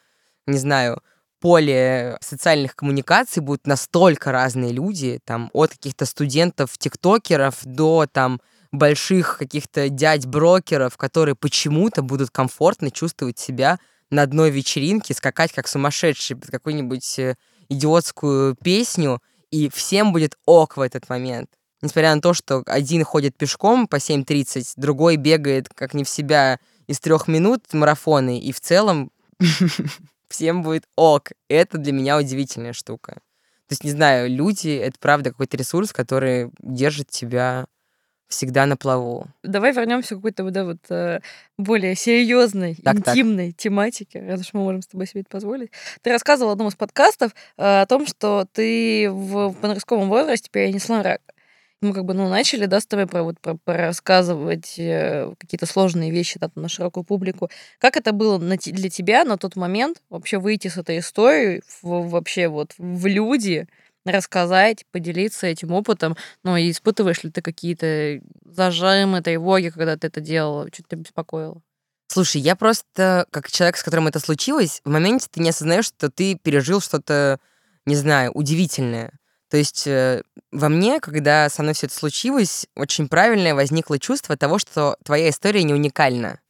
не 0.46 0.56
знаю, 0.56 1.02
поле 1.38 2.16
социальных 2.22 2.74
коммуникаций 2.74 3.42
будут 3.42 3.66
настолько 3.66 4.32
разные 4.32 4.72
люди, 4.72 5.20
там, 5.26 5.50
от 5.52 5.72
каких-то 5.72 6.06
студентов-тиктокеров 6.06 7.58
до, 7.64 8.06
там, 8.10 8.40
больших 8.72 9.36
каких-то 9.36 9.90
дядь-брокеров, 9.90 10.96
которые 10.96 11.34
почему-то 11.34 12.00
будут 12.00 12.30
комфортно 12.30 12.90
чувствовать 12.90 13.38
себя 13.38 13.78
на 14.10 14.22
одной 14.22 14.50
вечеринке, 14.50 15.14
скакать 15.14 15.52
как 15.52 15.68
сумасшедший 15.68 16.36
под 16.36 16.50
какую-нибудь 16.50 17.18
э, 17.18 17.34
идиотскую 17.68 18.56
песню, 18.56 19.22
и 19.50 19.68
всем 19.68 20.12
будет 20.12 20.36
ок 20.46 20.76
в 20.76 20.80
этот 20.80 21.08
момент. 21.08 21.50
Несмотря 21.80 22.14
на 22.14 22.20
то, 22.20 22.34
что 22.34 22.62
один 22.66 23.04
ходит 23.04 23.36
пешком 23.36 23.86
по 23.86 23.96
7.30, 23.96 24.72
другой 24.76 25.16
бегает 25.16 25.68
как 25.68 25.94
не 25.94 26.04
в 26.04 26.08
себя 26.08 26.58
из 26.86 26.98
трех 27.00 27.28
минут 27.28 27.62
марафоны, 27.72 28.40
и 28.40 28.52
в 28.52 28.60
целом 28.60 29.12
всем 30.28 30.62
будет 30.62 30.84
ок. 30.96 31.30
Это 31.48 31.78
для 31.78 31.92
меня 31.92 32.18
удивительная 32.18 32.72
штука. 32.72 33.20
То 33.68 33.72
есть, 33.72 33.84
не 33.84 33.90
знаю, 33.90 34.30
люди— 34.30 34.68
это 34.82 34.98
правда 34.98 35.30
какой-то 35.30 35.56
ресурс, 35.56 35.92
который 35.92 36.50
держит 36.58 37.10
тебя 37.10 37.66
всегда 38.28 38.66
на 38.66 38.76
плаву. 38.76 39.26
Давай 39.42 39.72
вернемся 39.72 40.14
к 40.14 40.18
какой-то 40.18 40.48
да, 40.50 40.64
вот, 40.64 40.78
э, 40.90 41.20
более 41.56 41.94
серьезной, 41.94 42.76
Так, 42.76 43.02
так. 43.02 43.16
интимной 43.16 43.52
тематике, 43.52 44.20
раз 44.20 44.40
уж 44.40 44.52
мы 44.52 44.60
можем 44.60 44.82
с 44.82 44.86
тобой 44.86 45.06
себе 45.06 45.22
это 45.22 45.30
позволить. 45.30 45.70
Ты 46.02 46.12
рассказывал 46.12 46.50
в 46.50 46.52
одном 46.52 46.68
из 46.68 46.74
подкастов 46.74 47.34
э, 47.56 47.80
о 47.82 47.86
том, 47.86 48.06
что 48.06 48.46
ты 48.52 49.10
в, 49.10 49.48
в 49.48 49.54
подростковом 49.54 50.08
возрасте 50.08 50.50
перенесла 50.50 51.02
рак. 51.02 51.20
Мы 51.80 51.94
как 51.94 52.04
бы 52.04 52.12
ну, 52.12 52.28
начали, 52.28 52.66
да, 52.66 52.80
с 52.80 52.86
тобой 52.86 53.06
про, 53.06 53.22
вот, 53.22 53.38
про, 53.40 53.54
про 53.54 53.86
рассказывать 53.86 54.74
э, 54.78 55.32
какие-то 55.38 55.64
сложные 55.66 56.10
вещи 56.10 56.38
да, 56.40 56.50
на 56.56 56.68
широкую 56.68 57.04
публику. 57.04 57.50
Как 57.78 57.96
это 57.96 58.12
было 58.12 58.38
на 58.38 58.56
для 58.56 58.90
тебя 58.90 59.24
на 59.24 59.38
тот 59.38 59.54
момент 59.54 60.02
вообще 60.10 60.38
выйти 60.38 60.66
с 60.68 60.76
этой 60.76 60.98
историей 60.98 61.62
в, 61.80 62.08
вообще 62.08 62.48
вот 62.48 62.74
в 62.78 63.06
люди, 63.06 63.68
рассказать, 64.12 64.84
поделиться 64.90 65.46
этим 65.46 65.72
опытом? 65.72 66.16
Ну, 66.42 66.56
и 66.56 66.70
испытываешь 66.70 67.22
ли 67.22 67.30
ты 67.30 67.42
какие-то 67.42 68.20
зажимы, 68.44 69.20
тревоги, 69.20 69.70
когда 69.70 69.96
ты 69.96 70.06
это 70.06 70.20
делала? 70.20 70.68
Что 70.72 70.82
тебя 70.82 71.02
беспокоило? 71.02 71.62
Слушай, 72.08 72.40
я 72.40 72.56
просто, 72.56 73.26
как 73.30 73.50
человек, 73.50 73.76
с 73.76 73.82
которым 73.82 74.06
это 74.06 74.18
случилось, 74.18 74.80
в 74.84 74.88
моменте 74.88 75.28
ты 75.30 75.40
не 75.40 75.50
осознаешь, 75.50 75.84
что 75.84 76.10
ты 76.10 76.36
пережил 76.36 76.80
что-то, 76.80 77.38
не 77.84 77.96
знаю, 77.96 78.32
удивительное. 78.32 79.12
То 79.50 79.56
есть 79.56 79.86
э, 79.86 80.22
во 80.50 80.68
мне, 80.68 81.00
когда 81.00 81.48
со 81.48 81.62
мной 81.62 81.74
все 81.74 81.86
это 81.86 81.94
случилось, 81.94 82.66
очень 82.74 83.08
правильное 83.08 83.54
возникло 83.54 83.98
чувство 83.98 84.36
того, 84.36 84.58
что 84.58 84.96
твоя 85.04 85.30
история 85.30 85.62
не 85.62 85.74
уникальна. 85.74 86.40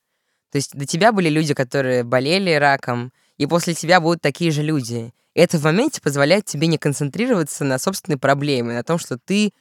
То 0.50 0.56
есть 0.56 0.74
до 0.74 0.86
тебя 0.86 1.12
были 1.12 1.28
люди, 1.28 1.54
которые 1.54 2.04
болели 2.04 2.52
раком, 2.52 3.12
и 3.36 3.46
после 3.46 3.74
тебя 3.74 4.00
будут 4.00 4.20
такие 4.20 4.50
же 4.50 4.62
люди. 4.62 5.12
Это 5.38 5.56
в 5.56 5.62
моменте 5.62 6.00
позволяет 6.00 6.46
тебе 6.46 6.66
не 6.66 6.78
концентрироваться 6.78 7.62
на 7.62 7.78
собственной 7.78 8.18
проблеме, 8.18 8.74
на 8.74 8.82
том, 8.82 8.98
что 8.98 9.18
ты 9.18 9.52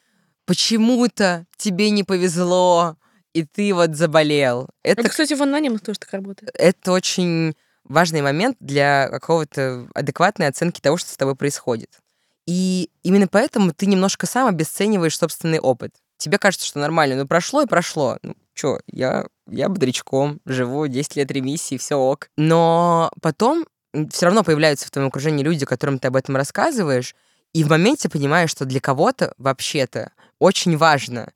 почему-то 0.45 1.45
тебе 1.55 1.91
не 1.91 2.03
повезло, 2.03 2.95
и 3.33 3.43
ты 3.43 3.75
вот 3.75 3.95
заболел. 3.95 4.69
Это 4.81 5.01
Это, 5.01 5.09
кстати, 5.11 5.35
в 5.35 5.43
анонимах 5.43 5.81
тоже 5.81 5.99
так 5.99 6.11
работает. 6.13 6.49
это 6.55 6.91
очень 6.91 7.53
важный 7.83 8.23
момент 8.23 8.57
для 8.59 9.07
какого-то 9.09 9.87
адекватной 9.93 10.47
оценки 10.47 10.81
того, 10.81 10.97
что 10.97 11.11
с 11.11 11.17
тобой 11.17 11.35
происходит. 11.35 11.91
И 12.47 12.89
именно 13.03 13.27
поэтому 13.27 13.71
ты 13.71 13.85
немножко 13.85 14.25
сам 14.25 14.47
обесцениваешь 14.47 15.15
собственный 15.15 15.59
опыт. 15.59 15.93
Тебе 16.17 16.39
кажется, 16.39 16.65
что 16.65 16.79
нормально, 16.79 17.17
ну 17.17 17.27
прошло 17.27 17.61
и 17.61 17.67
прошло. 17.67 18.17
Ну 18.23 18.33
чё, 18.55 18.79
я, 18.87 19.27
я 19.47 19.69
бодрячком, 19.69 20.39
живу 20.43 20.87
10 20.87 21.17
лет 21.17 21.29
ремиссии, 21.29 21.77
все 21.77 21.97
ок. 21.97 22.31
Но 22.35 23.11
потом 23.21 23.67
все 24.11 24.25
равно 24.25 24.43
появляются 24.43 24.87
в 24.87 24.91
твоем 24.91 25.09
окружении 25.09 25.43
люди, 25.43 25.65
которым 25.65 25.99
ты 25.99 26.07
об 26.07 26.15
этом 26.15 26.35
рассказываешь, 26.35 27.15
и 27.53 27.63
в 27.63 27.69
моменте 27.69 28.09
понимаешь, 28.09 28.51
что 28.51 28.65
для 28.65 28.79
кого-то 28.79 29.33
вообще-то 29.37 30.11
очень 30.39 30.77
важно 30.77 31.31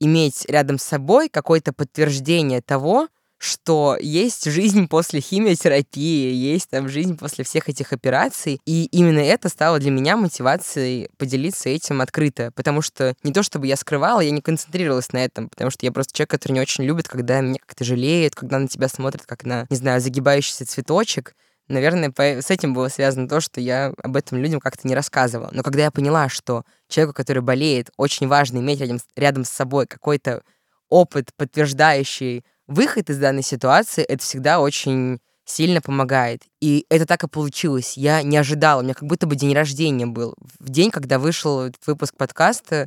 иметь 0.00 0.44
рядом 0.48 0.78
с 0.78 0.82
собой 0.82 1.28
какое-то 1.28 1.72
подтверждение 1.72 2.60
того, 2.60 3.08
что 3.42 3.96
есть 4.00 4.44
жизнь 4.44 4.86
после 4.86 5.20
химиотерапии, 5.20 6.32
есть 6.32 6.70
там 6.70 6.88
жизнь 6.88 7.16
после 7.16 7.44
всех 7.44 7.68
этих 7.68 7.92
операций. 7.92 8.60
И 8.66 8.84
именно 8.86 9.18
это 9.18 9.48
стало 9.48 9.80
для 9.80 9.90
меня 9.90 10.16
мотивацией 10.16 11.08
поделиться 11.18 11.68
этим 11.68 12.00
открыто. 12.00 12.52
Потому 12.54 12.82
что 12.82 13.14
не 13.24 13.32
то, 13.32 13.42
чтобы 13.42 13.66
я 13.66 13.76
скрывала, 13.76 14.20
я 14.20 14.30
не 14.30 14.40
концентрировалась 14.40 15.12
на 15.12 15.24
этом, 15.24 15.48
потому 15.48 15.72
что 15.72 15.84
я 15.84 15.90
просто 15.90 16.12
человек, 16.14 16.30
который 16.30 16.52
не 16.52 16.60
очень 16.60 16.84
любит, 16.84 17.08
когда 17.08 17.40
меня 17.40 17.58
как-то 17.66 17.82
жалеют, 17.82 18.36
когда 18.36 18.60
на 18.60 18.68
тебя 18.68 18.86
смотрят 18.86 19.26
как 19.26 19.44
на, 19.44 19.66
не 19.70 19.76
знаю, 19.76 20.00
загибающийся 20.00 20.64
цветочек. 20.64 21.34
Наверное, 21.72 22.12
с 22.16 22.50
этим 22.50 22.74
было 22.74 22.88
связано 22.88 23.26
то, 23.26 23.40
что 23.40 23.60
я 23.60 23.94
об 24.02 24.16
этом 24.16 24.38
людям 24.38 24.60
как-то 24.60 24.86
не 24.86 24.94
рассказывала. 24.94 25.48
Но 25.52 25.62
когда 25.62 25.84
я 25.84 25.90
поняла, 25.90 26.28
что 26.28 26.64
человеку, 26.88 27.14
который 27.14 27.42
болеет, 27.42 27.90
очень 27.96 28.28
важно 28.28 28.58
иметь 28.58 28.80
рядом, 28.80 28.98
рядом 29.16 29.44
с 29.44 29.50
собой 29.50 29.86
какой-то 29.86 30.42
опыт, 30.90 31.30
подтверждающий 31.34 32.44
выход 32.66 33.08
из 33.08 33.18
данной 33.18 33.42
ситуации, 33.42 34.04
это 34.04 34.22
всегда 34.22 34.60
очень 34.60 35.18
сильно 35.46 35.80
помогает. 35.80 36.42
И 36.60 36.84
это 36.90 37.06
так 37.06 37.24
и 37.24 37.28
получилось. 37.28 37.96
Я 37.96 38.22
не 38.22 38.36
ожидала. 38.36 38.80
У 38.80 38.84
меня 38.84 38.94
как 38.94 39.08
будто 39.08 39.26
бы 39.26 39.34
день 39.34 39.54
рождения 39.54 40.06
был. 40.06 40.34
В 40.58 40.68
день, 40.68 40.90
когда 40.90 41.18
вышел 41.18 41.70
выпуск 41.86 42.14
подкаста 42.16 42.86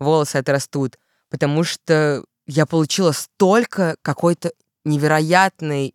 «Волосы 0.00 0.36
отрастут», 0.36 0.98
потому 1.30 1.62
что 1.62 2.24
я 2.46 2.66
получила 2.66 3.12
столько 3.12 3.96
какой-то 4.02 4.50
невероятной, 4.84 5.94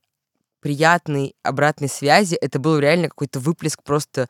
приятной 0.61 1.35
обратной 1.43 1.89
связи. 1.89 2.35
Это 2.35 2.59
был 2.59 2.79
реально 2.79 3.09
какой-то 3.09 3.39
выплеск 3.39 3.83
просто 3.83 4.27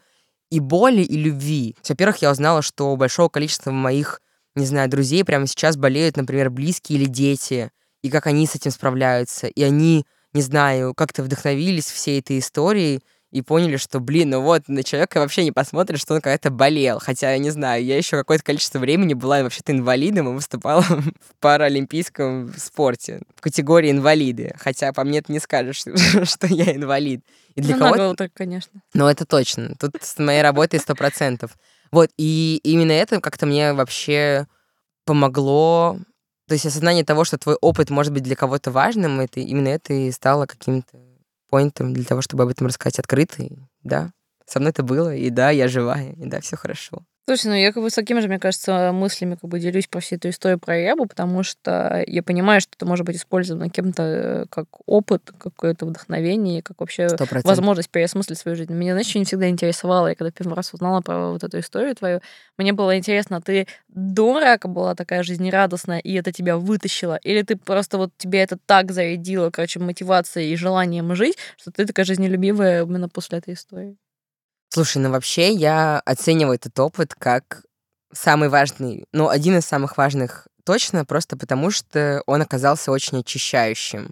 и 0.49 0.59
боли, 0.59 1.01
и 1.01 1.17
любви. 1.17 1.75
Во-первых, 1.87 2.17
я 2.17 2.31
узнала, 2.31 2.61
что 2.61 2.91
у 2.91 2.97
большого 2.97 3.29
количества 3.29 3.71
моих, 3.71 4.21
не 4.55 4.65
знаю, 4.65 4.89
друзей 4.89 5.23
прямо 5.23 5.47
сейчас 5.47 5.77
болеют, 5.77 6.17
например, 6.17 6.49
близкие 6.49 6.99
или 6.99 7.05
дети, 7.05 7.71
и 8.01 8.09
как 8.09 8.27
они 8.27 8.47
с 8.47 8.55
этим 8.55 8.71
справляются. 8.71 9.47
И 9.47 9.61
они, 9.61 10.05
не 10.33 10.41
знаю, 10.41 10.93
как-то 10.93 11.23
вдохновились 11.23 11.85
всей 11.85 12.19
этой 12.19 12.39
историей 12.39 13.01
и 13.31 13.41
поняли, 13.41 13.77
что, 13.77 13.99
блин, 13.99 14.31
ну 14.31 14.41
вот, 14.41 14.67
на 14.67 14.83
человека 14.83 15.19
вообще 15.19 15.43
не 15.43 15.51
посмотришь, 15.51 16.01
что 16.01 16.15
он 16.15 16.21
когда-то 16.21 16.51
болел. 16.51 16.99
Хотя, 16.99 17.31
я 17.31 17.37
не 17.37 17.49
знаю, 17.49 17.83
я 17.83 17.97
еще 17.97 18.17
какое-то 18.17 18.43
количество 18.43 18.77
времени 18.77 19.13
была 19.13 19.41
вообще-то 19.41 19.71
инвалидом 19.71 20.29
и 20.29 20.33
выступала 20.33 20.81
в 20.81 21.13
паралимпийском 21.39 22.53
спорте 22.57 23.21
в 23.35 23.41
категории 23.41 23.89
инвалиды. 23.89 24.53
Хотя 24.59 24.91
по 24.91 25.03
мне 25.03 25.21
ты 25.21 25.31
не 25.31 25.39
скажешь, 25.39 25.77
что 26.23 26.47
я 26.47 26.75
инвалид. 26.75 27.21
И 27.55 27.61
для 27.61 27.77
ну, 27.77 27.81
кого-то... 27.81 28.15
так, 28.15 28.33
конечно. 28.33 28.81
Ну, 28.93 29.07
это 29.07 29.25
точно. 29.25 29.75
Тут 29.79 29.95
с 30.01 30.17
моей 30.19 30.41
работой 30.41 30.79
сто 30.79 30.93
процентов. 30.93 31.57
Вот, 31.91 32.09
и 32.17 32.59
именно 32.63 32.91
это 32.91 33.19
как-то 33.19 33.45
мне 33.45 33.73
вообще 33.73 34.47
помогло 35.05 35.97
то 36.47 36.55
есть 36.55 36.65
осознание 36.65 37.05
того, 37.05 37.23
что 37.23 37.37
твой 37.37 37.55
опыт 37.61 37.89
может 37.89 38.11
быть 38.11 38.23
для 38.23 38.35
кого-то 38.35 38.71
важным, 38.71 39.21
это 39.21 39.39
именно 39.39 39.69
это 39.69 39.93
и 39.93 40.11
стало 40.11 40.47
каким-то 40.47 40.97
поинтом 41.51 41.93
для 41.93 42.05
того, 42.05 42.21
чтобы 42.21 42.43
об 42.43 42.49
этом 42.49 42.65
рассказать 42.65 42.97
открыто. 42.97 43.43
И, 43.43 43.51
да, 43.83 44.11
со 44.47 44.59
мной 44.59 44.71
это 44.71 44.81
было, 44.81 45.13
и 45.15 45.29
да, 45.29 45.51
я 45.51 45.67
живая, 45.67 46.13
и 46.13 46.25
да, 46.25 46.41
все 46.41 46.55
хорошо. 46.55 47.03
Слушай, 47.31 47.47
ну 47.47 47.53
я 47.53 47.71
как 47.71 47.81
бы 47.81 47.89
с 47.89 47.93
такими 47.93 48.19
же, 48.19 48.27
мне 48.27 48.39
кажется, 48.39 48.91
мыслями 48.91 49.35
как 49.35 49.49
бы 49.49 49.57
делюсь 49.57 49.87
по 49.87 50.01
всей 50.01 50.17
этой 50.17 50.31
истории 50.31 50.57
про 50.57 50.77
Ябу, 50.77 51.05
потому 51.05 51.43
что 51.43 52.03
я 52.05 52.23
понимаю, 52.23 52.59
что 52.59 52.71
это 52.75 52.85
может 52.85 53.05
быть 53.05 53.15
использовано 53.15 53.69
кем-то 53.69 54.03
э, 54.03 54.45
как 54.49 54.67
опыт, 54.85 55.31
какое-то 55.37 55.85
вдохновение, 55.85 56.61
как 56.61 56.81
вообще 56.81 57.07
100%. 57.07 57.45
возможность 57.45 57.89
переосмыслить 57.89 58.37
свою 58.37 58.57
жизнь. 58.57 58.73
Меня, 58.73 58.91
знаешь, 58.95 59.15
не 59.15 59.23
всегда 59.23 59.47
интересовало. 59.47 60.07
Я 60.07 60.15
когда 60.15 60.29
первый 60.29 60.55
раз 60.55 60.73
узнала 60.73 60.99
про 60.99 61.31
вот 61.31 61.41
эту 61.41 61.59
историю 61.59 61.95
твою, 61.95 62.19
мне 62.57 62.73
было 62.73 62.97
интересно, 62.97 63.39
ты 63.39 63.65
до 63.87 64.41
рака 64.41 64.67
была 64.67 64.93
такая 64.93 65.23
жизнерадостная, 65.23 65.99
и 65.99 66.13
это 66.15 66.33
тебя 66.33 66.57
вытащило? 66.57 67.15
Или 67.15 67.43
ты 67.43 67.55
просто 67.55 67.97
вот 67.97 68.11
тебе 68.17 68.39
это 68.39 68.57
так 68.65 68.91
зарядило, 68.91 69.51
короче, 69.51 69.79
мотивацией 69.79 70.51
и 70.51 70.57
желанием 70.57 71.15
жить, 71.15 71.37
что 71.55 71.71
ты 71.71 71.85
такая 71.85 72.05
жизнелюбивая 72.05 72.83
именно 72.83 73.07
после 73.07 73.37
этой 73.37 73.53
истории? 73.53 73.95
Слушай, 74.73 74.99
ну 74.99 75.11
вообще 75.11 75.51
я 75.51 75.99
оцениваю 76.05 76.55
этот 76.55 76.79
опыт 76.79 77.13
как 77.13 77.65
самый 78.13 78.47
важный, 78.47 79.05
ну, 79.11 79.27
один 79.27 79.57
из 79.57 79.65
самых 79.65 79.97
важных 79.97 80.47
точно, 80.63 81.03
просто 81.03 81.35
потому 81.35 81.71
что 81.71 82.23
он 82.25 82.41
оказался 82.41 82.91
очень 82.91 83.19
очищающим 83.19 84.11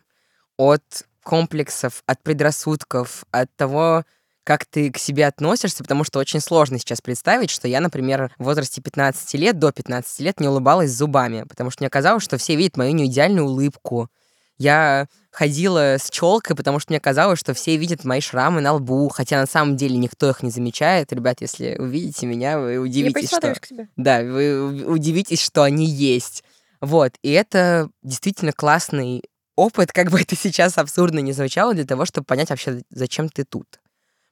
от 0.57 0.83
комплексов, 1.23 2.03
от 2.07 2.21
предрассудков, 2.23 3.23
от 3.31 3.55
того, 3.55 4.03
как 4.43 4.65
ты 4.65 4.91
к 4.91 4.97
себе 4.97 5.27
относишься, 5.27 5.81
потому 5.81 6.03
что 6.03 6.19
очень 6.19 6.41
сложно 6.41 6.77
сейчас 6.77 6.99
представить, 6.99 7.51
что 7.51 7.69
я, 7.69 7.79
например, 7.79 8.33
в 8.37 8.43
возрасте 8.43 8.81
15 8.81 9.33
лет, 9.35 9.59
до 9.59 9.71
15 9.71 10.19
лет 10.19 10.41
не 10.41 10.49
улыбалась 10.49 10.91
зубами, 10.91 11.43
потому 11.47 11.69
что 11.69 11.83
мне 11.83 11.89
казалось, 11.89 12.23
что 12.23 12.37
все 12.37 12.57
видят 12.57 12.75
мою 12.75 12.93
неидеальную 12.93 13.45
улыбку, 13.45 14.09
я 14.57 15.07
ходила 15.31 15.95
с 15.99 16.09
челкой, 16.09 16.55
потому 16.55 16.79
что 16.79 16.91
мне 16.91 16.99
казалось, 16.99 17.39
что 17.39 17.53
все 17.53 17.77
видят 17.77 18.03
мои 18.03 18.19
шрамы 18.19 18.61
на 18.61 18.73
лбу, 18.73 19.09
хотя 19.09 19.39
на 19.39 19.45
самом 19.45 19.77
деле 19.77 19.97
никто 19.97 20.29
их 20.29 20.43
не 20.43 20.49
замечает. 20.49 21.13
Ребят, 21.13 21.41
если 21.41 21.75
увидите 21.77 22.25
меня, 22.25 22.59
вы 22.59 22.77
удивитесь, 22.77 23.29
что... 23.29 23.53
К 23.53 23.67
тебе. 23.67 23.87
Да, 23.95 24.21
вы 24.21 24.85
удивитесь, 24.85 25.41
что 25.41 25.63
они 25.63 25.85
есть. 25.85 26.43
Вот, 26.81 27.13
и 27.21 27.31
это 27.31 27.89
действительно 28.03 28.53
классный 28.53 29.23
опыт, 29.55 29.91
как 29.91 30.09
бы 30.09 30.21
это 30.21 30.35
сейчас 30.35 30.77
абсурдно 30.77 31.19
не 31.19 31.33
звучало, 31.33 31.73
для 31.73 31.85
того, 31.85 32.05
чтобы 32.05 32.25
понять 32.25 32.49
вообще, 32.49 32.81
зачем 32.89 33.27
ты 33.27 33.43
тут. 33.43 33.67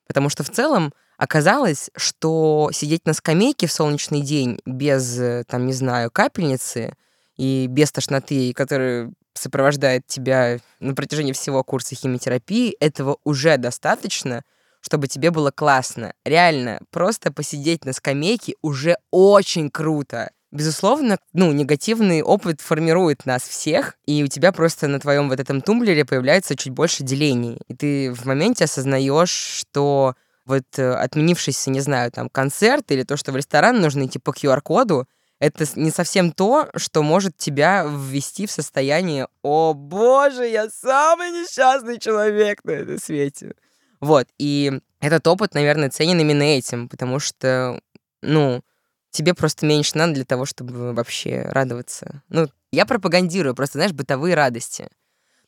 Потому 0.07 0.29
что 0.29 0.43
в 0.43 0.49
целом 0.49 0.93
оказалось, 1.17 1.89
что 1.97 2.69
сидеть 2.71 3.05
на 3.05 3.13
скамейке 3.13 3.67
в 3.67 3.71
солнечный 3.73 4.21
день 4.21 4.59
без, 4.65 5.19
там, 5.47 5.65
не 5.65 5.73
знаю, 5.73 6.09
капельницы 6.11 6.93
и 7.35 7.67
без 7.67 7.91
тошноты, 7.91 8.53
которые 8.53 9.11
сопровождает 9.37 10.05
тебя 10.07 10.59
на 10.79 10.93
протяжении 10.93 11.33
всего 11.33 11.63
курса 11.63 11.95
химиотерапии, 11.95 12.75
этого 12.79 13.17
уже 13.23 13.57
достаточно, 13.57 14.43
чтобы 14.81 15.07
тебе 15.07 15.31
было 15.31 15.51
классно. 15.51 16.13
Реально, 16.25 16.79
просто 16.91 17.31
посидеть 17.31 17.85
на 17.85 17.93
скамейке 17.93 18.55
уже 18.61 18.97
очень 19.11 19.69
круто. 19.69 20.31
Безусловно, 20.51 21.17
ну, 21.33 21.51
негативный 21.51 22.21
опыт 22.21 22.61
формирует 22.61 23.25
нас 23.25 23.43
всех, 23.43 23.95
и 24.05 24.23
у 24.23 24.27
тебя 24.27 24.53
просто 24.53 24.87
на 24.87 24.99
твоем 24.99 25.27
вот 25.27 25.39
этом 25.41 25.61
тумблере 25.61 26.05
появляется 26.05 26.55
чуть 26.55 26.71
больше 26.71 27.03
делений. 27.03 27.59
И 27.67 27.75
ты 27.75 28.13
в 28.13 28.25
моменте 28.25 28.63
осознаешь, 28.63 29.29
что 29.29 30.15
вот 30.45 30.63
э, 30.77 30.93
отменившийся, 30.93 31.69
не 31.69 31.81
знаю, 31.81 32.11
там, 32.11 32.29
концерт 32.29 32.89
или 32.91 33.03
то, 33.03 33.17
что 33.17 33.33
в 33.33 33.35
ресторан 33.35 33.81
нужно 33.81 34.05
идти 34.05 34.19
по 34.19 34.31
QR-коду, 34.31 35.05
это 35.39 35.65
не 35.75 35.91
совсем 35.91 36.31
то, 36.31 36.69
что 36.75 37.03
может 37.03 37.37
тебя 37.37 37.85
ввести 37.85 38.47
в 38.47 38.51
состояние 38.51 39.27
«О, 39.43 39.73
боже, 39.73 40.47
я 40.47 40.69
самый 40.69 41.31
несчастный 41.31 41.99
человек 41.99 42.63
на 42.63 42.71
этом 42.71 42.99
свете». 42.99 43.55
Вот, 43.99 44.27
и 44.37 44.79
этот 44.99 45.27
опыт, 45.27 45.53
наверное, 45.53 45.89
ценен 45.89 46.19
именно 46.19 46.43
этим, 46.43 46.89
потому 46.89 47.19
что, 47.19 47.79
ну, 48.21 48.63
тебе 49.11 49.33
просто 49.33 49.65
меньше 49.65 49.97
надо 49.97 50.13
для 50.13 50.25
того, 50.25 50.45
чтобы 50.45 50.93
вообще 50.93 51.41
радоваться. 51.49 52.23
Ну, 52.29 52.47
я 52.71 52.85
пропагандирую 52.85 53.55
просто, 53.55 53.79
знаешь, 53.79 53.93
бытовые 53.93 54.35
радости. 54.35 54.89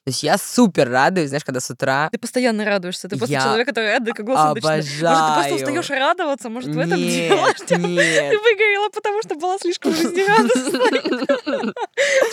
То 0.06 0.12
есть 0.12 0.24
я 0.24 0.38
супер 0.38 0.90
радуюсь, 0.90 1.30
знаешь, 1.30 1.44
когда 1.44 1.60
с 1.60 1.70
утра... 1.70 2.10
Ты 2.12 2.18
постоянно 2.18 2.66
радуешься. 2.66 3.08
Ты 3.10 3.18
просто 3.18 3.34
я 3.34 3.42
человек, 3.42 3.68
который 3.68 3.92
радует 3.94 4.16
как 4.16 4.26
голос 4.26 4.40
обожаю. 4.40 4.78
Может, 4.78 5.00
ты 5.00 5.34
просто 5.34 5.56
устаешь 5.56 5.90
радоваться? 5.90 6.50
Может, 6.50 6.74
в 6.74 6.80
этом 6.80 6.98
дело, 6.98 7.54
что 7.56 7.78
нет. 7.78 8.32
ты 8.32 8.38
выгорела, 8.38 8.90
потому 8.90 9.22
что 9.22 9.36
была 9.36 9.58
слишком 9.60 9.94
жизнерадостной. 9.94 11.74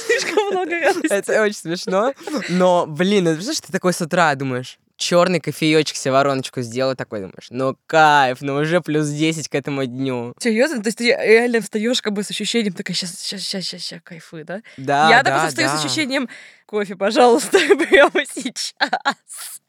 Слишком 0.07 0.47
много 0.53 0.81
радости. 0.81 1.13
Это 1.13 1.43
очень 1.43 1.57
смешно. 1.57 2.15
Но, 2.49 2.87
блин, 2.87 3.25
ну, 3.25 3.41
знаешь, 3.41 3.61
ты 3.61 3.73
такой 3.73 3.93
с 3.93 4.01
утра 4.01 4.35
думаешь, 4.37 4.79
черный 4.97 5.41
кофеечек 5.41 5.97
себе 5.97 6.13
вороночку 6.13 6.63
сделал, 6.63 6.95
такой 6.95 7.21
думаешь, 7.21 7.49
ну 7.51 7.77
кайф, 7.87 8.39
ну 8.41 8.55
уже 8.55 8.81
плюс 8.81 9.09
10 9.09 9.49
к 9.49 9.55
этому 9.55 9.85
дню. 9.87 10.35
Серьезно? 10.39 10.83
То 10.83 10.89
есть 10.89 10.99
ты 10.99 11.07
реально 11.07 11.61
встаешь 11.61 12.03
как 12.03 12.13
бы 12.13 12.23
с 12.23 12.31
ощущением, 12.31 12.73
такая, 12.73 12.95
сейчас, 12.95 13.11
сейчас, 13.19 13.43
сейчас, 13.43 13.65
сейчас, 13.65 13.83
сейчас, 13.83 14.01
кайфы, 14.03 14.45
да? 14.45 14.63
Да, 14.77 15.11
Я, 15.11 15.23
да, 15.23 15.31
допустим, 15.31 15.49
встаю 15.49 15.69
да. 15.69 15.77
с 15.77 15.85
ощущением, 15.85 16.29
кофе, 16.67 16.97
пожалуйста, 16.97 17.59
прямо 17.89 18.25
сейчас. 18.27 19.61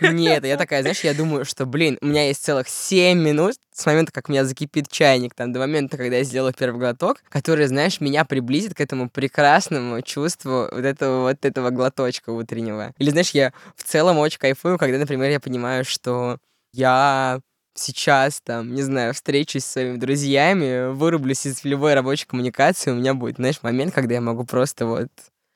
Нет, 0.00 0.44
я 0.44 0.56
такая, 0.56 0.82
знаешь, 0.82 1.00
я 1.00 1.14
думаю, 1.14 1.44
что, 1.44 1.66
блин, 1.66 1.98
у 2.00 2.06
меня 2.06 2.26
есть 2.26 2.42
целых 2.44 2.68
7 2.68 3.18
минут 3.18 3.54
с 3.72 3.86
момента, 3.86 4.12
как 4.12 4.28
у 4.28 4.32
меня 4.32 4.44
закипит 4.44 4.88
чайник, 4.90 5.34
там, 5.34 5.52
до 5.52 5.60
момента, 5.60 5.96
когда 5.96 6.16
я 6.16 6.24
сделаю 6.24 6.52
первый 6.52 6.78
глоток, 6.78 7.22
который, 7.28 7.66
знаешь, 7.66 8.00
меня 8.00 8.24
приблизит 8.24 8.74
к 8.74 8.80
этому 8.80 9.08
прекрасному 9.08 10.02
чувству 10.02 10.68
вот 10.70 10.84
этого 10.84 11.22
вот 11.22 11.44
этого 11.44 11.70
глоточка 11.70 12.30
утреннего. 12.30 12.92
Или, 12.98 13.10
знаешь, 13.10 13.30
я 13.30 13.52
в 13.76 13.84
целом 13.84 14.18
очень 14.18 14.38
кайфую, 14.38 14.78
когда, 14.78 14.98
например, 14.98 15.30
я 15.30 15.40
понимаю, 15.40 15.84
что 15.84 16.38
я 16.72 17.40
сейчас, 17.74 18.40
там, 18.40 18.74
не 18.74 18.82
знаю, 18.82 19.14
встречусь 19.14 19.64
с 19.64 19.72
своими 19.72 19.96
друзьями, 19.96 20.92
вырублюсь 20.92 21.46
из 21.46 21.64
любой 21.64 21.94
рабочей 21.94 22.26
коммуникации, 22.26 22.90
у 22.90 22.94
меня 22.96 23.14
будет, 23.14 23.36
знаешь, 23.36 23.62
момент, 23.62 23.94
когда 23.94 24.14
я 24.14 24.20
могу 24.20 24.44
просто 24.44 24.86
вот 24.86 25.08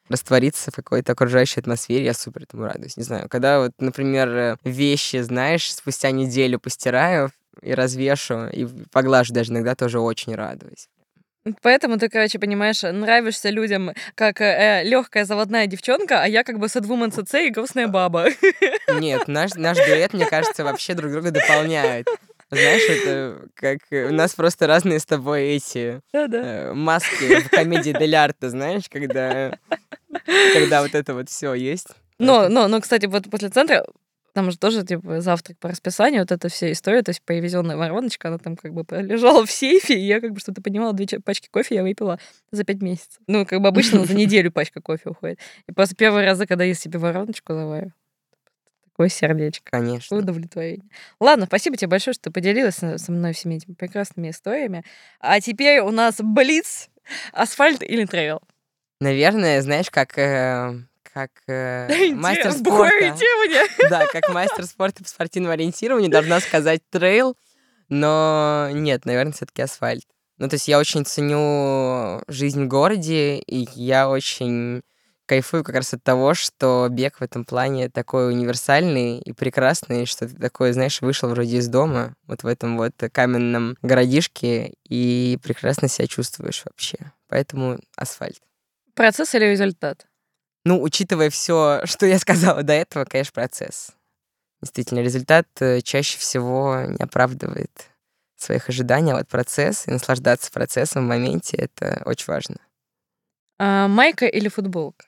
раствориться 0.08 0.70
в 0.70 0.74
какой-то 0.74 1.12
окружающей 1.12 1.60
атмосфере, 1.60 2.04
я 2.04 2.14
супер 2.14 2.42
этому 2.42 2.64
радуюсь. 2.64 2.96
Не 2.96 3.02
знаю, 3.02 3.28
когда 3.28 3.60
вот, 3.60 3.72
например, 3.78 4.28
э, 4.28 4.56
вещи, 4.64 5.20
знаешь, 5.20 5.72
спустя 5.72 6.10
неделю 6.10 6.58
постираю 6.58 7.30
и 7.60 7.74
развешу, 7.74 8.46
и 8.48 8.66
поглажу 8.90 9.32
даже 9.34 9.52
иногда 9.52 9.74
тоже 9.74 10.00
очень 10.00 10.34
радуюсь. 10.34 10.88
Поэтому 11.60 11.98
ты, 11.98 12.08
короче, 12.08 12.38
понимаешь, 12.38 12.82
нравишься 12.82 13.50
людям 13.50 13.90
как 14.14 14.40
э, 14.40 14.82
легкая 14.84 15.24
заводная 15.24 15.66
девчонка, 15.66 16.22
а 16.22 16.28
я 16.28 16.44
как 16.44 16.60
бы 16.60 16.68
садвумен 16.68 17.10
ЦЦ 17.10 17.34
и 17.34 17.50
грустная 17.50 17.88
баба. 17.88 18.28
Нет, 19.00 19.26
наш, 19.26 19.54
наш 19.54 19.76
дуэт, 19.78 20.12
мне 20.12 20.26
кажется, 20.26 20.62
вообще 20.62 20.94
друг 20.94 21.10
друга 21.10 21.32
дополняет. 21.32 22.06
Знаешь, 22.52 22.82
это 22.86 23.48
как 23.54 23.78
э, 23.90 24.08
у 24.08 24.12
нас 24.12 24.34
просто 24.34 24.66
разные 24.66 24.98
с 24.98 25.06
тобой 25.06 25.44
эти 25.44 26.02
э, 26.12 26.72
маски 26.74 27.40
в 27.40 27.48
комедии 27.48 27.96
Дель 27.98 28.14
Арте, 28.14 28.50
знаешь, 28.50 28.90
когда, 28.90 29.58
когда 30.52 30.82
вот 30.82 30.94
это 30.94 31.14
вот 31.14 31.30
все 31.30 31.54
есть. 31.54 31.88
Но, 32.18 32.50
но, 32.50 32.68
но, 32.68 32.82
кстати, 32.82 33.06
вот 33.06 33.30
после 33.30 33.48
центра 33.48 33.86
там 34.34 34.50
же 34.50 34.58
тоже, 34.58 34.84
типа, 34.84 35.22
завтрак 35.22 35.58
по 35.58 35.70
расписанию, 35.70 36.22
вот 36.22 36.32
эта 36.32 36.50
вся 36.50 36.70
история, 36.72 37.02
то 37.02 37.10
есть 37.10 37.22
привезенная 37.22 37.78
вороночка, 37.78 38.28
она 38.28 38.36
там 38.36 38.56
как 38.56 38.74
бы 38.74 38.84
лежала 39.00 39.46
в 39.46 39.50
сейфе, 39.50 39.94
и 39.94 40.04
я 40.04 40.20
как 40.20 40.32
бы 40.32 40.40
что-то 40.40 40.60
понимала, 40.60 40.92
две 40.92 41.06
пачки 41.20 41.48
кофе 41.50 41.76
я 41.76 41.82
выпила 41.82 42.18
за 42.50 42.64
пять 42.64 42.82
месяцев. 42.82 43.20
Ну, 43.26 43.46
как 43.46 43.62
бы 43.62 43.68
обычно 43.68 44.04
за 44.04 44.14
неделю 44.14 44.52
пачка 44.52 44.82
кофе 44.82 45.10
уходит. 45.10 45.38
И 45.66 45.72
после 45.72 45.96
первого 45.96 46.22
раза, 46.22 46.46
когда 46.46 46.64
я 46.64 46.74
себе 46.74 46.98
вороночку 46.98 47.54
даваю, 47.54 47.94
такое 48.92 49.08
сердечко. 49.08 49.70
Конечно. 49.70 50.16
Удовлетворение. 50.16 50.88
Ладно, 51.18 51.46
спасибо 51.46 51.76
тебе 51.76 51.88
большое, 51.88 52.14
что 52.14 52.24
ты 52.24 52.30
поделилась 52.30 52.76
со 52.76 53.12
мной 53.12 53.32
всеми 53.32 53.54
этими 53.54 53.74
прекрасными 53.74 54.30
историями. 54.30 54.84
А 55.20 55.40
теперь 55.40 55.80
у 55.80 55.90
нас 55.90 56.16
Блиц, 56.18 56.88
асфальт 57.32 57.82
или 57.82 58.04
трейл? 58.04 58.40
Наверное, 59.00 59.60
знаешь, 59.62 59.90
как 59.90 60.16
э, 60.18 60.78
как 61.12 61.30
э, 61.48 62.12
мастер 62.14 62.52
спорта. 62.52 63.16
Да, 63.90 64.06
как 64.06 64.28
мастер 64.32 64.64
спорта 64.64 65.02
по 65.02 65.08
спортивному 65.08 65.52
ориентированию 65.52 66.10
должна 66.10 66.40
сказать 66.40 66.82
трейл, 66.90 67.36
но 67.88 68.68
нет, 68.72 69.04
наверное, 69.04 69.32
все-таки 69.32 69.62
асфальт. 69.62 70.04
Ну, 70.38 70.48
то 70.48 70.54
есть 70.54 70.66
я 70.68 70.78
очень 70.78 71.04
ценю 71.04 72.22
жизнь 72.26 72.64
в 72.64 72.68
городе, 72.68 73.38
и 73.38 73.68
я 73.74 74.08
очень 74.08 74.82
кайфую 75.26 75.64
как 75.64 75.76
раз 75.76 75.94
от 75.94 76.02
того, 76.02 76.34
что 76.34 76.88
бег 76.90 77.18
в 77.18 77.22
этом 77.22 77.44
плане 77.44 77.88
такой 77.88 78.30
универсальный 78.30 79.18
и 79.18 79.32
прекрасный, 79.32 80.06
что 80.06 80.28
ты 80.28 80.36
такой, 80.36 80.72
знаешь, 80.72 81.00
вышел 81.00 81.28
вроде 81.30 81.58
из 81.58 81.68
дома, 81.68 82.14
вот 82.26 82.42
в 82.42 82.46
этом 82.46 82.76
вот 82.76 82.94
каменном 83.12 83.76
городишке, 83.82 84.74
и 84.88 85.38
прекрасно 85.42 85.88
себя 85.88 86.06
чувствуешь 86.06 86.62
вообще. 86.64 86.98
Поэтому 87.28 87.78
асфальт. 87.96 88.40
Процесс 88.94 89.34
или 89.34 89.46
результат? 89.46 90.06
Ну, 90.64 90.80
учитывая 90.80 91.30
все, 91.30 91.80
что 91.84 92.06
я 92.06 92.18
сказала 92.18 92.62
до 92.62 92.72
этого, 92.72 93.04
конечно, 93.04 93.32
процесс. 93.32 93.92
Действительно, 94.60 95.00
результат 95.00 95.48
э, 95.60 95.80
чаще 95.80 96.18
всего 96.18 96.82
не 96.86 97.02
оправдывает 97.02 97.90
своих 98.36 98.68
ожиданий, 98.68 99.12
а 99.12 99.16
вот 99.16 99.28
процесс 99.28 99.88
и 99.88 99.90
наслаждаться 99.90 100.52
процессом 100.52 101.04
в 101.04 101.08
моменте— 101.08 101.56
это 101.58 102.02
очень 102.04 102.26
важно. 102.28 102.56
А, 103.58 103.88
майка 103.88 104.26
или 104.26 104.48
футболка? 104.48 105.06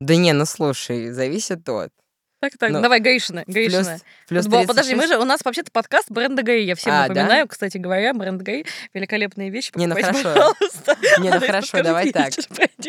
Да 0.00 0.16
не, 0.16 0.32
ну 0.32 0.46
слушай, 0.46 1.10
зависит 1.10 1.68
от. 1.68 1.92
Так, 2.40 2.52
так, 2.58 2.70
ну, 2.70 2.80
давай, 2.80 3.00
Гаишина, 3.00 3.44
Гаишина. 3.46 3.98
Плюс, 4.26 4.46
плюс 4.46 4.66
Подожди, 4.66 4.94
мы 4.94 5.06
же, 5.06 5.18
у 5.18 5.24
нас 5.24 5.44
вообще-то 5.44 5.70
подкаст 5.70 6.10
бренда 6.10 6.42
Гай, 6.42 6.64
я 6.64 6.74
всем 6.74 6.94
а, 6.94 7.02
напоминаю, 7.02 7.44
да? 7.44 7.48
кстати 7.48 7.76
говоря, 7.76 8.14
бренд 8.14 8.40
Гай, 8.40 8.64
великолепные 8.94 9.50
вещи, 9.50 9.72
Не, 9.74 9.86
ну 9.86 9.94
хорошо. 9.94 10.22
пожалуйста. 10.22 10.96
Не, 11.18 11.28
ну 11.28 11.40
хорошо, 11.40 11.82
давай 11.82 12.12
так. 12.12 12.32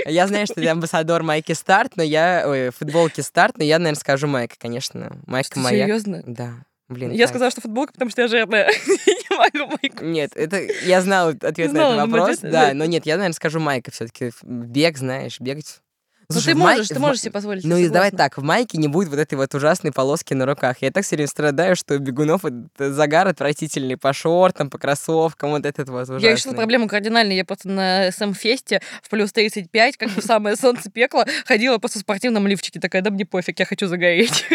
Я 0.05 0.27
знаю, 0.27 0.45
что 0.45 0.55
ты 0.55 0.67
амбассадор 0.69 1.23
майки 1.23 1.51
Старт, 1.51 1.97
но 1.97 2.03
я, 2.03 2.45
ой, 2.47 2.69
футболки 2.69 3.19
Старт, 3.19 3.57
но 3.57 3.65
я, 3.65 3.77
наверное, 3.77 3.99
скажу 3.99 4.27
майка, 4.27 4.55
конечно. 4.57 5.11
Майка 5.27 5.59
моя. 5.59 5.83
Серьезно? 5.83 6.23
Да. 6.25 6.53
Блин, 6.87 7.11
я 7.11 7.27
сказала, 7.27 7.51
что 7.51 7.59
футболка, 7.59 7.91
потому 7.91 8.09
что 8.09 8.21
я 8.21 8.29
жирная. 8.29 8.69
не 8.87 9.35
могу 9.35 9.77
майку. 9.81 10.05
Нет, 10.05 10.31
это 10.35 10.61
я 10.85 11.01
знал 11.01 11.29
ответ 11.29 11.73
на 11.73 11.77
этот 11.77 12.09
вопрос, 12.09 12.37
да, 12.37 12.73
но 12.73 12.85
нет, 12.85 13.05
я, 13.05 13.17
наверное, 13.17 13.35
скажу 13.35 13.59
майка 13.59 13.91
все 13.91 14.07
таки 14.07 14.31
Бег, 14.43 14.97
знаешь, 14.97 15.41
бегать 15.41 15.81
ну, 15.81 15.90
Слушай, 16.31 16.53
ты 16.53 16.55
можешь, 16.55 16.77
май... 16.77 16.87
ты 16.87 16.99
можешь 16.99 17.21
себе 17.21 17.31
позволить. 17.31 17.63
Ну 17.63 17.77
и 17.77 17.89
давай 17.89 18.11
так, 18.11 18.37
в 18.37 18.43
майке 18.43 18.77
не 18.77 18.87
будет 18.87 19.09
вот 19.09 19.19
этой 19.19 19.35
вот 19.35 19.53
ужасной 19.53 19.91
полоски 19.91 20.33
на 20.33 20.45
руках. 20.45 20.77
Я 20.81 20.91
так 20.91 21.03
все 21.05 21.15
время 21.15 21.27
страдаю, 21.27 21.75
что 21.75 21.95
у 21.95 21.99
бегунов 21.99 22.41
загар 22.77 23.27
отвратительный 23.27 23.97
по 23.97 24.13
шортам, 24.13 24.69
по 24.69 24.77
кроссовкам, 24.77 25.51
вот 25.51 25.65
этот 25.65 25.89
вот 25.89 26.03
ужасный. 26.03 26.27
Я 26.27 26.35
решила 26.35 26.53
проблему 26.53 26.87
кардинальной. 26.87 27.35
Я 27.35 27.45
просто 27.45 27.69
на 27.69 28.11
СМ-фесте 28.11 28.81
в 29.01 29.09
плюс 29.09 29.31
35, 29.31 29.97
как 29.97 30.09
бы 30.09 30.21
самое 30.21 30.55
солнце 30.55 30.89
пекло, 30.89 31.25
ходила 31.45 31.77
просто 31.77 31.99
в 31.99 32.01
спортивном 32.01 32.47
лифчике. 32.47 32.79
Такая, 32.79 33.01
да 33.01 33.09
мне 33.09 33.25
пофиг, 33.25 33.59
я 33.59 33.65
хочу 33.65 33.87
загореть. 33.87 34.47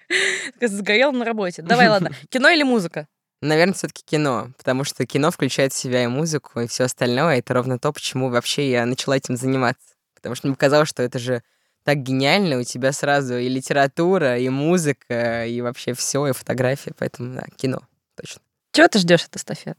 Сгорела 0.60 1.12
на 1.12 1.24
работе. 1.24 1.62
Давай, 1.62 1.88
ладно. 1.88 2.10
Кино 2.28 2.48
или 2.50 2.62
музыка? 2.62 3.06
Наверное, 3.40 3.74
все-таки 3.74 4.02
кино, 4.04 4.52
потому 4.56 4.84
что 4.84 5.04
кино 5.04 5.30
включает 5.30 5.74
в 5.74 5.76
себя 5.76 6.02
и 6.04 6.06
музыку, 6.06 6.60
и 6.60 6.66
все 6.66 6.84
остальное. 6.84 7.40
Это 7.40 7.52
ровно 7.52 7.78
то, 7.78 7.92
почему 7.92 8.30
вообще 8.30 8.70
я 8.70 8.86
начала 8.86 9.16
этим 9.18 9.36
заниматься 9.36 9.93
потому 10.24 10.36
что 10.36 10.46
мне 10.46 10.54
показалось, 10.54 10.88
что 10.88 11.02
это 11.02 11.18
же 11.18 11.42
так 11.82 11.98
гениально, 11.98 12.58
у 12.58 12.62
тебя 12.62 12.92
сразу 12.92 13.36
и 13.36 13.46
литература, 13.46 14.38
и 14.38 14.48
музыка, 14.48 15.44
и 15.44 15.60
вообще 15.60 15.92
все, 15.92 16.26
и 16.26 16.32
фотография, 16.32 16.94
поэтому 16.96 17.34
да, 17.34 17.44
кино, 17.56 17.82
точно. 18.16 18.40
Чего 18.72 18.88
ты 18.88 19.00
ждешь 19.00 19.24
от 19.24 19.36
эстафет? 19.36 19.76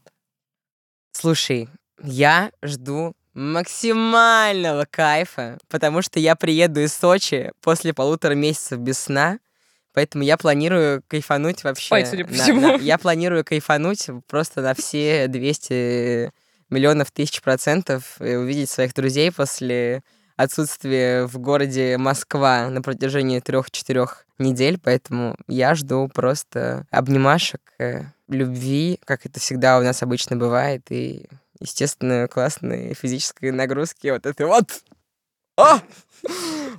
Слушай, 1.10 1.68
я 2.00 2.52
жду 2.62 3.16
максимального 3.34 4.86
кайфа, 4.88 5.58
потому 5.68 6.00
что 6.00 6.20
я 6.20 6.36
приеду 6.36 6.80
из 6.80 6.94
Сочи 6.94 7.50
после 7.60 7.92
полутора 7.92 8.34
месяцев 8.34 8.78
без 8.78 9.00
сна, 9.00 9.40
поэтому 9.94 10.22
я 10.22 10.36
планирую 10.36 11.02
кайфануть 11.08 11.64
вообще. 11.64 11.86
Спать, 11.86 12.08
судя 12.08 12.24
по 12.24 12.32
всему. 12.32 12.78
я 12.78 12.98
планирую 12.98 13.44
кайфануть 13.44 14.10
просто 14.28 14.62
на 14.62 14.74
все 14.74 15.26
200 15.26 16.30
миллионов 16.70 17.10
тысяч 17.10 17.42
процентов 17.42 18.20
и 18.20 18.36
увидеть 18.36 18.70
своих 18.70 18.94
друзей 18.94 19.32
после 19.32 20.04
отсутствие 20.36 21.26
в 21.26 21.38
городе 21.38 21.96
Москва 21.98 22.68
на 22.68 22.82
протяжении 22.82 23.40
трех-четырех 23.40 24.26
недель, 24.38 24.78
поэтому 24.82 25.36
я 25.48 25.74
жду 25.74 26.08
просто 26.08 26.86
обнимашек, 26.90 27.60
э, 27.78 28.02
любви, 28.28 29.00
как 29.04 29.26
это 29.26 29.40
всегда 29.40 29.78
у 29.78 29.82
нас 29.82 30.02
обычно 30.02 30.36
бывает, 30.36 30.82
и, 30.90 31.26
естественно, 31.60 32.28
классные 32.28 32.94
физические 32.94 33.52
нагрузки, 33.52 34.08
вот 34.08 34.26
это 34.26 34.46
вот. 34.46 34.82
О! 35.56 35.80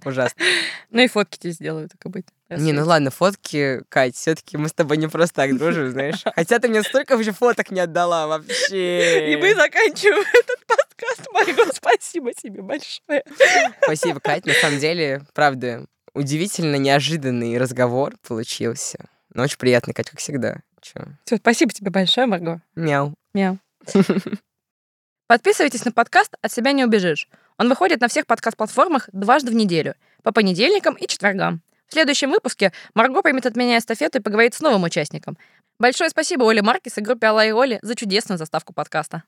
Ужасно. 0.06 0.43
Ну 0.91 1.02
и 1.02 1.08
фотки 1.08 1.38
тебе 1.38 1.54
сделаю, 1.54 1.89
так 1.89 2.06
и 2.06 2.10
быть. 2.10 2.26
Не, 2.50 2.72
ну 2.72 2.86
ладно, 2.86 3.12
фотки, 3.12 3.82
Кать, 3.89 4.15
все 4.15 4.36
таки 4.36 4.58
мы 4.58 4.70
с 4.70 4.74
тобой 4.74 4.98
не 4.98 5.08
просто 5.08 5.36
так 5.36 5.58
дружим, 5.58 5.89
знаешь. 5.89 6.22
Хотя 6.36 6.60
ты 6.60 6.67
мне 6.67 6.84
столько 6.84 7.15
вообще 7.15 7.32
фоток 7.32 7.72
не 7.72 7.80
отдала 7.80 8.28
вообще. 8.28 9.34
И 9.34 9.38
мы 9.38 9.54
заканчиваем 9.56 10.24
этот. 10.34 10.76
Марго, 11.32 11.71
спасибо 11.73 12.34
тебе 12.34 12.62
большое. 12.62 13.23
Спасибо, 13.84 14.19
Кать. 14.19 14.45
На 14.45 14.53
самом 14.53 14.80
деле, 14.80 15.21
правда, 15.34 15.86
удивительно 16.13 16.75
неожиданный 16.75 17.58
разговор 17.58 18.15
получился. 18.27 19.06
Но 19.34 19.43
очень 19.43 19.58
приятный, 19.58 19.93
Кать, 19.93 20.10
как 20.10 20.19
всегда. 20.19 20.60
Чё? 20.82 21.01
Все, 21.25 21.38
спасибо 21.38 21.73
тебе 21.73 21.91
большое, 21.91 22.27
Марго. 22.27 22.62
Мяу. 22.75 23.13
Мяу. 23.34 23.60
Подписывайтесь 25.27 25.84
на 25.84 25.91
подкаст 25.91 26.34
«От 26.41 26.51
себя 26.51 26.71
не 26.71 26.86
убежишь». 26.86 27.27
Он 27.58 27.67
выходит 27.67 27.99
на 27.99 28.08
всех 28.08 28.25
подкаст-платформах 28.27 29.10
дважды 29.12 29.51
в 29.51 29.56
неделю, 29.56 29.95
по 30.23 30.32
понедельникам 30.32 30.93
и 30.95 31.08
четвергам. 31.08 31.62
В 31.88 31.93
следующем 31.93 32.32
выпуске 32.32 32.71
Марго 32.93 33.21
примет 33.21 33.45
от 33.45 33.56
меня 33.56 33.77
эстафету 33.77 34.19
и 34.19 34.21
поговорит 34.21 34.53
с 34.53 34.62
новым 34.62 34.84
участником. 34.84 35.38
Большое 35.80 36.10
спасибо 36.10 36.43
Оле 36.43 36.62
Маркис 36.62 36.97
и 36.97 37.01
группе 37.01 37.27
Алла 37.27 37.45
и 37.45 37.51
Оли 37.51 37.80
за 37.82 37.95
чудесную 37.95 38.38
заставку 38.38 38.73
подкаста. 38.73 39.23